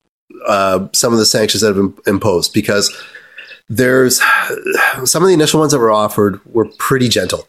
[0.47, 2.97] uh, some of the sanctions that have been imposed because
[3.69, 4.23] there's
[5.05, 7.49] some of the initial ones that were offered were pretty gentle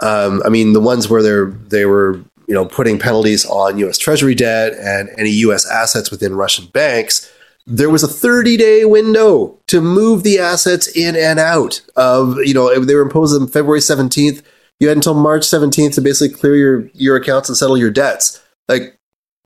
[0.00, 3.98] um, I mean the ones where they they were you know, putting penalties on U.S.
[3.98, 5.68] Treasury debt and any U.S.
[5.70, 7.30] assets within Russian banks,
[7.66, 12.54] there was a 30 day window to move the assets in and out of, you
[12.54, 14.42] know, they were imposed on February 17th.
[14.80, 18.42] You had until March 17th to basically clear your, your accounts and settle your debts.
[18.68, 18.96] Like,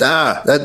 [0.02, 0.60] ah, that,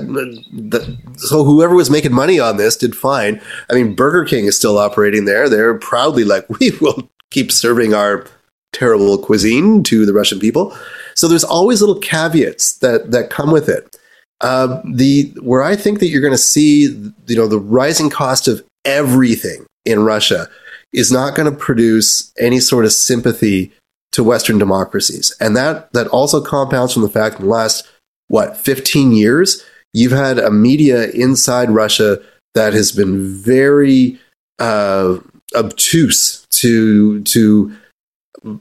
[0.71, 3.41] that, so whoever was making money on this did fine.
[3.69, 5.49] I mean, Burger King is still operating there.
[5.49, 8.25] They're proudly like, we will keep serving our
[8.73, 10.75] terrible cuisine to the Russian people.
[11.15, 13.95] So there's always little caveats that that come with it.
[14.41, 16.87] Uh, the where I think that you're going to see,
[17.27, 20.49] you know, the rising cost of everything in Russia
[20.91, 23.71] is not going to produce any sort of sympathy
[24.13, 27.87] to Western democracies, and that that also compounds from the fact in the last
[28.27, 32.19] what 15 years you've had a media inside Russia
[32.55, 34.19] that has been very
[34.59, 35.17] uh,
[35.55, 37.75] obtuse to to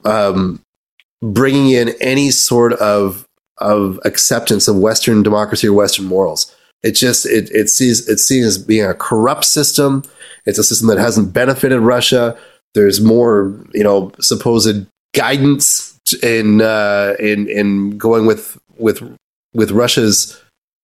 [0.05, 0.61] um,
[1.23, 3.27] bringing in any sort of
[3.59, 6.55] of acceptance of Western democracy or Western morals.
[6.83, 10.03] It just it it sees it's seen as being a corrupt system.
[10.47, 12.37] It's a system that hasn't benefited Russia.
[12.75, 19.03] There's more, you know, supposed guidance in uh, in in going with with
[19.55, 20.41] with Russia's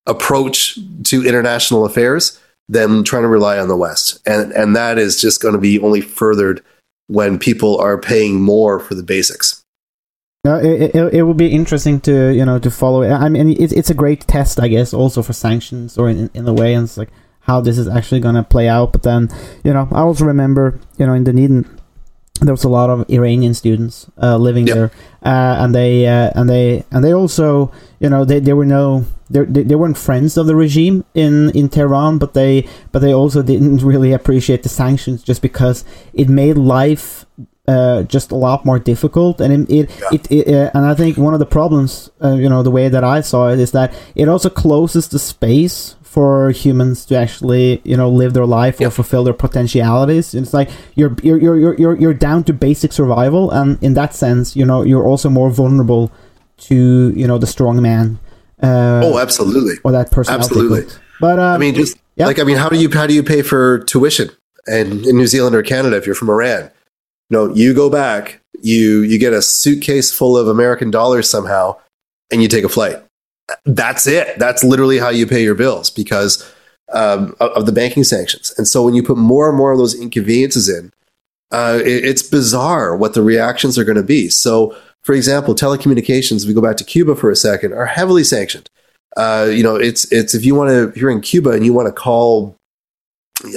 [0.06, 5.20] approach to international affairs than trying to rely on the West, and and that is
[5.20, 6.62] just going to be only furthered
[7.06, 9.62] when people are paying more for the basics.
[10.44, 13.02] No, it, it, it will be interesting to you know to follow.
[13.02, 16.46] I mean, it's it's a great test, I guess, also for sanctions or in in
[16.46, 17.10] a way, and it's like
[17.40, 18.92] how this is actually going to play out.
[18.92, 19.28] But then,
[19.64, 21.77] you know, I also remember, you know, in the Dunedin,
[22.40, 24.74] there was a lot of Iranian students uh, living Yep.
[24.76, 24.90] there,
[25.24, 29.04] uh, and they uh, and they and they also, you know, they, they were no
[29.30, 33.42] they, they weren't friends of the regime in in Tehran, but they but they also
[33.42, 37.26] didn't really appreciate the sanctions just because it made life
[37.68, 41.18] uh, just a lot more difficult, and it, it, it, it uh, and I think
[41.18, 43.92] one of the problems, uh, you know, the way that I saw it is that
[44.14, 48.90] it also closes the space for humans to actually, you know, live their life or
[48.90, 50.34] fulfill their potentialities.
[50.34, 54.14] It's like you're you're you're you're you're you're down to basic survival, and in that
[54.14, 56.10] sense, you know, you're also more vulnerable
[56.68, 58.18] to you know the strong man.
[58.62, 59.74] Uh, Oh, absolutely.
[59.84, 60.44] or that personality.
[60.44, 60.82] absolutely.
[60.82, 61.00] cult.
[61.20, 62.26] But uh, I mean, just yeah.
[62.26, 64.30] like I mean, how do you how do you pay for tuition
[64.66, 66.70] and in New Zealand or Canada if you're from Iran?
[67.30, 71.76] No, you go back, you you get a suitcase full of American dollars somehow,
[72.32, 72.96] and you take a flight.
[73.64, 74.38] That's it.
[74.38, 76.50] That's literally how you pay your bills because
[76.92, 78.52] um, of, the banking sanctions.
[78.56, 80.92] And so when you put more and more of those inconveniences in,
[81.50, 84.28] uh, it, it's bizarre what the reactions are going to be.
[84.28, 86.42] So, for example, telecommunications.
[86.42, 88.68] If we go back to Cuba for a second, are heavily sanctioned
[89.18, 91.72] uh, you know, it's it's if you want to, if you're in Cuba and you
[91.72, 92.56] want to call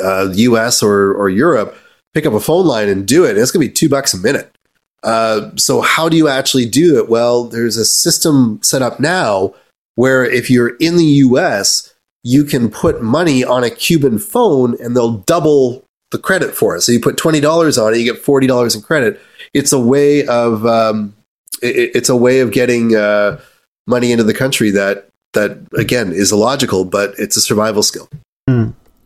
[0.03, 0.81] uh, U.S.
[0.81, 1.77] or or Europe,
[2.13, 3.37] pick up a phone line and do it.
[3.37, 4.55] It's going to be two bucks a minute.
[5.03, 7.09] Uh, so how do you actually do it?
[7.09, 9.53] Well, there's a system set up now
[9.95, 14.95] where if you're in the U.S., you can put money on a Cuban phone and
[14.95, 16.81] they'll double the credit for it.
[16.81, 19.19] So you put twenty dollars on it, you get forty dollars in credit.
[19.53, 21.15] It's a way of um,
[21.61, 23.39] it, it's a way of getting uh,
[23.87, 28.09] money into the country that that again is illogical, but it's a survival skill.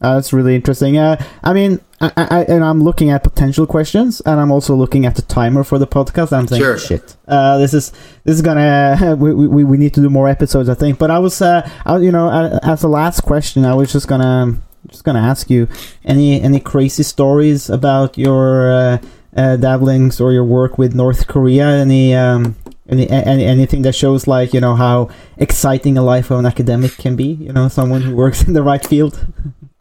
[0.01, 0.97] Uh, that's really interesting.
[0.97, 1.79] Uh, I mean,
[2.17, 5.63] I, I, and I'm looking at potential questions, and I'm also looking at the timer
[5.63, 6.31] for the podcast.
[6.31, 6.77] I'm thinking, Sure.
[6.77, 7.91] shit, uh, this is
[8.23, 10.99] this is gonna we, we, we need to do more episodes, I think.
[10.99, 12.29] But I was, uh, I, you know,
[12.63, 14.55] as a last question, I was just gonna
[14.87, 15.67] just gonna ask you
[16.03, 18.97] any any crazy stories about your uh,
[19.35, 21.67] uh, dabblings or your work with North Korea?
[21.67, 22.55] Any um,
[22.87, 26.97] any, any anything that shows like you know how exciting a life of an academic
[26.97, 27.33] can be?
[27.33, 29.25] You know, someone who works in the right field.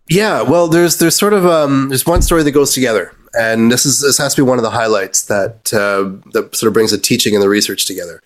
[0.08, 3.86] Yeah, well, there's there's sort of um, there's one story that goes together, and this
[3.86, 6.90] is this has to be one of the highlights that uh, that sort of brings
[6.90, 8.20] the teaching and the research together.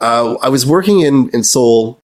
[0.00, 2.00] Uh, I was working in in Seoul,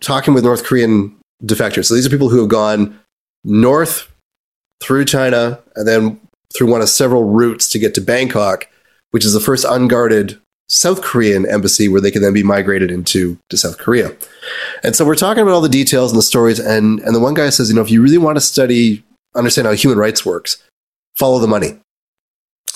[0.00, 1.14] talking with North Korean
[1.44, 1.86] defectors.
[1.86, 2.98] So these are people who have gone
[3.44, 4.10] north
[4.80, 6.20] through China and then
[6.54, 8.68] through one of several routes to get to Bangkok,
[9.10, 13.38] which is the first unguarded South Korean embassy where they can then be migrated into
[13.50, 14.14] to South Korea.
[14.82, 16.58] And so we're talking about all the details and the stories.
[16.58, 19.04] And, and the one guy says, you know, if you really want to study,
[19.34, 20.62] understand how human rights works,
[21.16, 21.78] follow the money.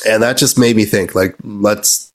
[0.06, 2.10] And that just made me think like, let's,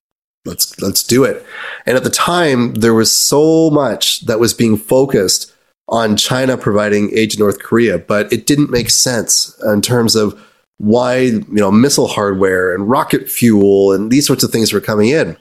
[0.45, 1.45] let's, let's do it.
[1.85, 5.53] And at the time, there was so much that was being focused
[5.89, 10.39] on China providing aid to North Korea, but it didn't make sense in terms of
[10.77, 15.09] why, you know, missile hardware and rocket fuel and these sorts of things were coming
[15.09, 15.35] in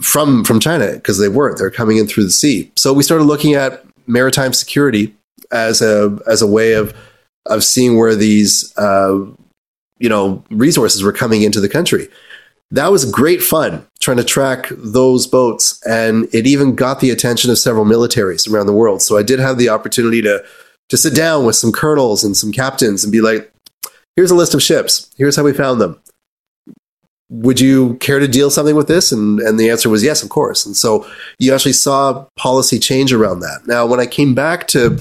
[0.00, 1.58] from from China because they weren't.
[1.58, 2.70] They're coming in through the sea.
[2.76, 5.14] So we started looking at maritime security
[5.50, 6.94] as a as a way of
[7.46, 9.24] of seeing where these uh,
[9.98, 12.08] you know resources were coming into the country.
[12.70, 17.50] That was great fun trying to track those boats, and it even got the attention
[17.50, 19.00] of several militaries around the world.
[19.00, 20.44] So I did have the opportunity to
[20.90, 23.52] to sit down with some colonels and some captains and be like,
[24.16, 25.10] "Here's a list of ships.
[25.16, 25.98] Here's how we found them."
[27.30, 29.12] Would you care to deal something with this?
[29.12, 30.64] And and the answer was yes, of course.
[30.64, 31.06] And so
[31.38, 33.60] you actually saw policy change around that.
[33.66, 34.98] Now, when I came back to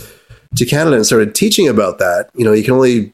[0.55, 3.13] to Canada and started teaching about that, you know, you can only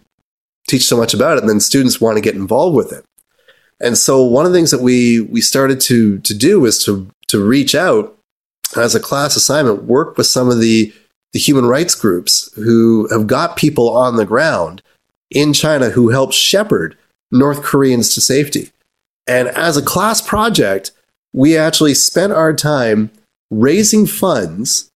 [0.67, 3.05] teach so much about it, and then students want to get involved with it.
[3.79, 7.07] And so one of the things that we we started to to do was to
[7.27, 8.17] to reach out
[8.75, 10.93] as a class assignment, work with some of the
[11.33, 14.81] the human rights groups who have got people on the ground
[15.31, 16.95] in China who help shepherd
[17.31, 18.71] North Koreans to safety.
[19.27, 20.91] And as a class project,
[21.33, 23.11] we actually spent our time
[23.49, 24.89] raising funds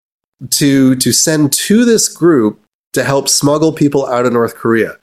[0.50, 2.60] to to send to this group
[2.92, 4.98] to help smuggle people out of North Korea.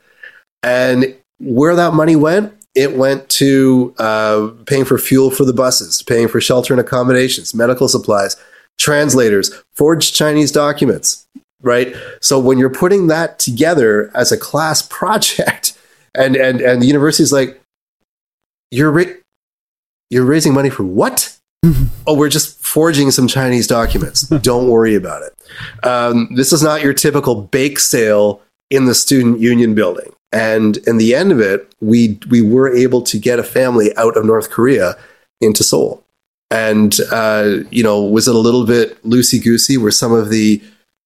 [0.62, 6.02] And where that money went, it went to uh, paying for fuel for the buses,
[6.02, 8.36] paying for shelter and accommodations, medical supplies,
[8.80, 11.28] translators, forged Chinese documents,
[11.62, 11.96] right?
[12.22, 15.78] So when you're putting that together as a class project,
[16.16, 17.62] and and and the university's like,
[18.74, 19.14] you're ra-
[20.10, 21.38] you're raising money for what?
[22.08, 24.22] oh, we're just forging some Chinese documents.
[24.42, 25.86] Don't worry about it.
[25.86, 30.12] Um, this is not your typical bake sale in the student union building.
[30.32, 34.18] And in the end of it, we we were able to get a family out
[34.18, 34.98] of North Korea
[35.40, 36.04] into Seoul.
[36.50, 39.78] And uh, you know, was it a little bit loosey goosey?
[39.78, 40.62] Were some of the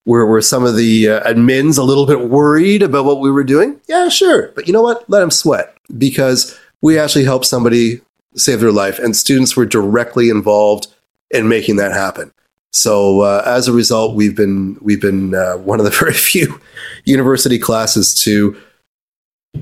[0.05, 3.43] were, were some of the uh, admins a little bit worried about what we were
[3.43, 3.81] doing?
[3.89, 4.53] Yeah, sure.
[4.55, 5.07] But you know what?
[5.09, 8.01] Let them sweat because we actually helped somebody
[8.35, 10.87] save their life, and students were directly involved
[11.31, 12.31] in making that happen.
[12.71, 16.59] So uh, as a result, we've been we've been uh, one of the very few
[17.05, 18.55] university classes to,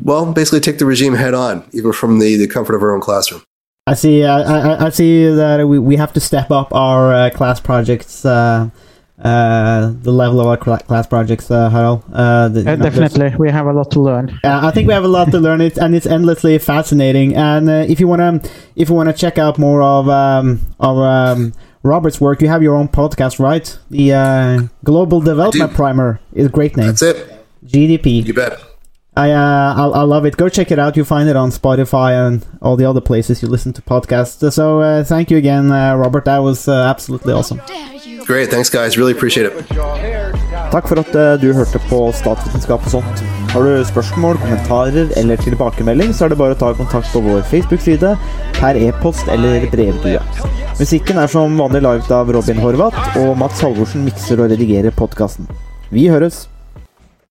[0.04, 3.02] well, basically take the regime head on, even from the, the comfort of our own
[3.02, 3.44] classroom.
[3.88, 4.24] I see.
[4.24, 8.26] Uh, I, I see that we, we have to step up our uh, class projects.
[9.18, 12.04] Uh, the level of our class projects, uh, Harald.
[12.12, 14.38] Uh, the, Uh, you know, there's- definitely, we have a lot to learn.
[14.44, 17.34] I think we have a lot to learn, it, and it's endlessly fascinating.
[17.34, 18.42] And uh, if you wanna,
[18.76, 21.54] if you wanna check out more of um, of um,
[21.84, 23.78] Robert's work, you have your own podcast, right?
[23.90, 25.74] The uh, Global Development.
[25.74, 26.88] Primer is a great name.
[26.88, 27.18] That's it.
[27.66, 28.26] GDP.
[28.26, 28.60] You bet.
[29.18, 30.36] I, uh, I I love it.
[30.36, 30.98] Go check it out.
[30.98, 34.52] You find it on Spotify and all the other places you listen to podcasts.
[34.52, 36.26] So uh, thank you again, uh, Robert.
[36.26, 37.62] That was uh, absolutely awesome.
[38.26, 38.50] Great.
[38.50, 38.98] Thanks, guys.
[38.98, 39.54] Really appreciate it.
[40.72, 43.22] Takk for at eh, du hørte på Statsvitenskap og sånt.
[43.54, 47.46] Har du spørsmål, kommentarer eller tilbakemelding, så er det bare å ta kontakt på vår
[47.52, 48.16] Facebook-side,
[48.58, 50.24] per e-post eller brevdue.
[50.82, 55.48] Musikken er som vanlig laget av Robin Horvath, og Mats Halvorsen mikser og redigerer podkasten.
[55.94, 56.48] Vi høres!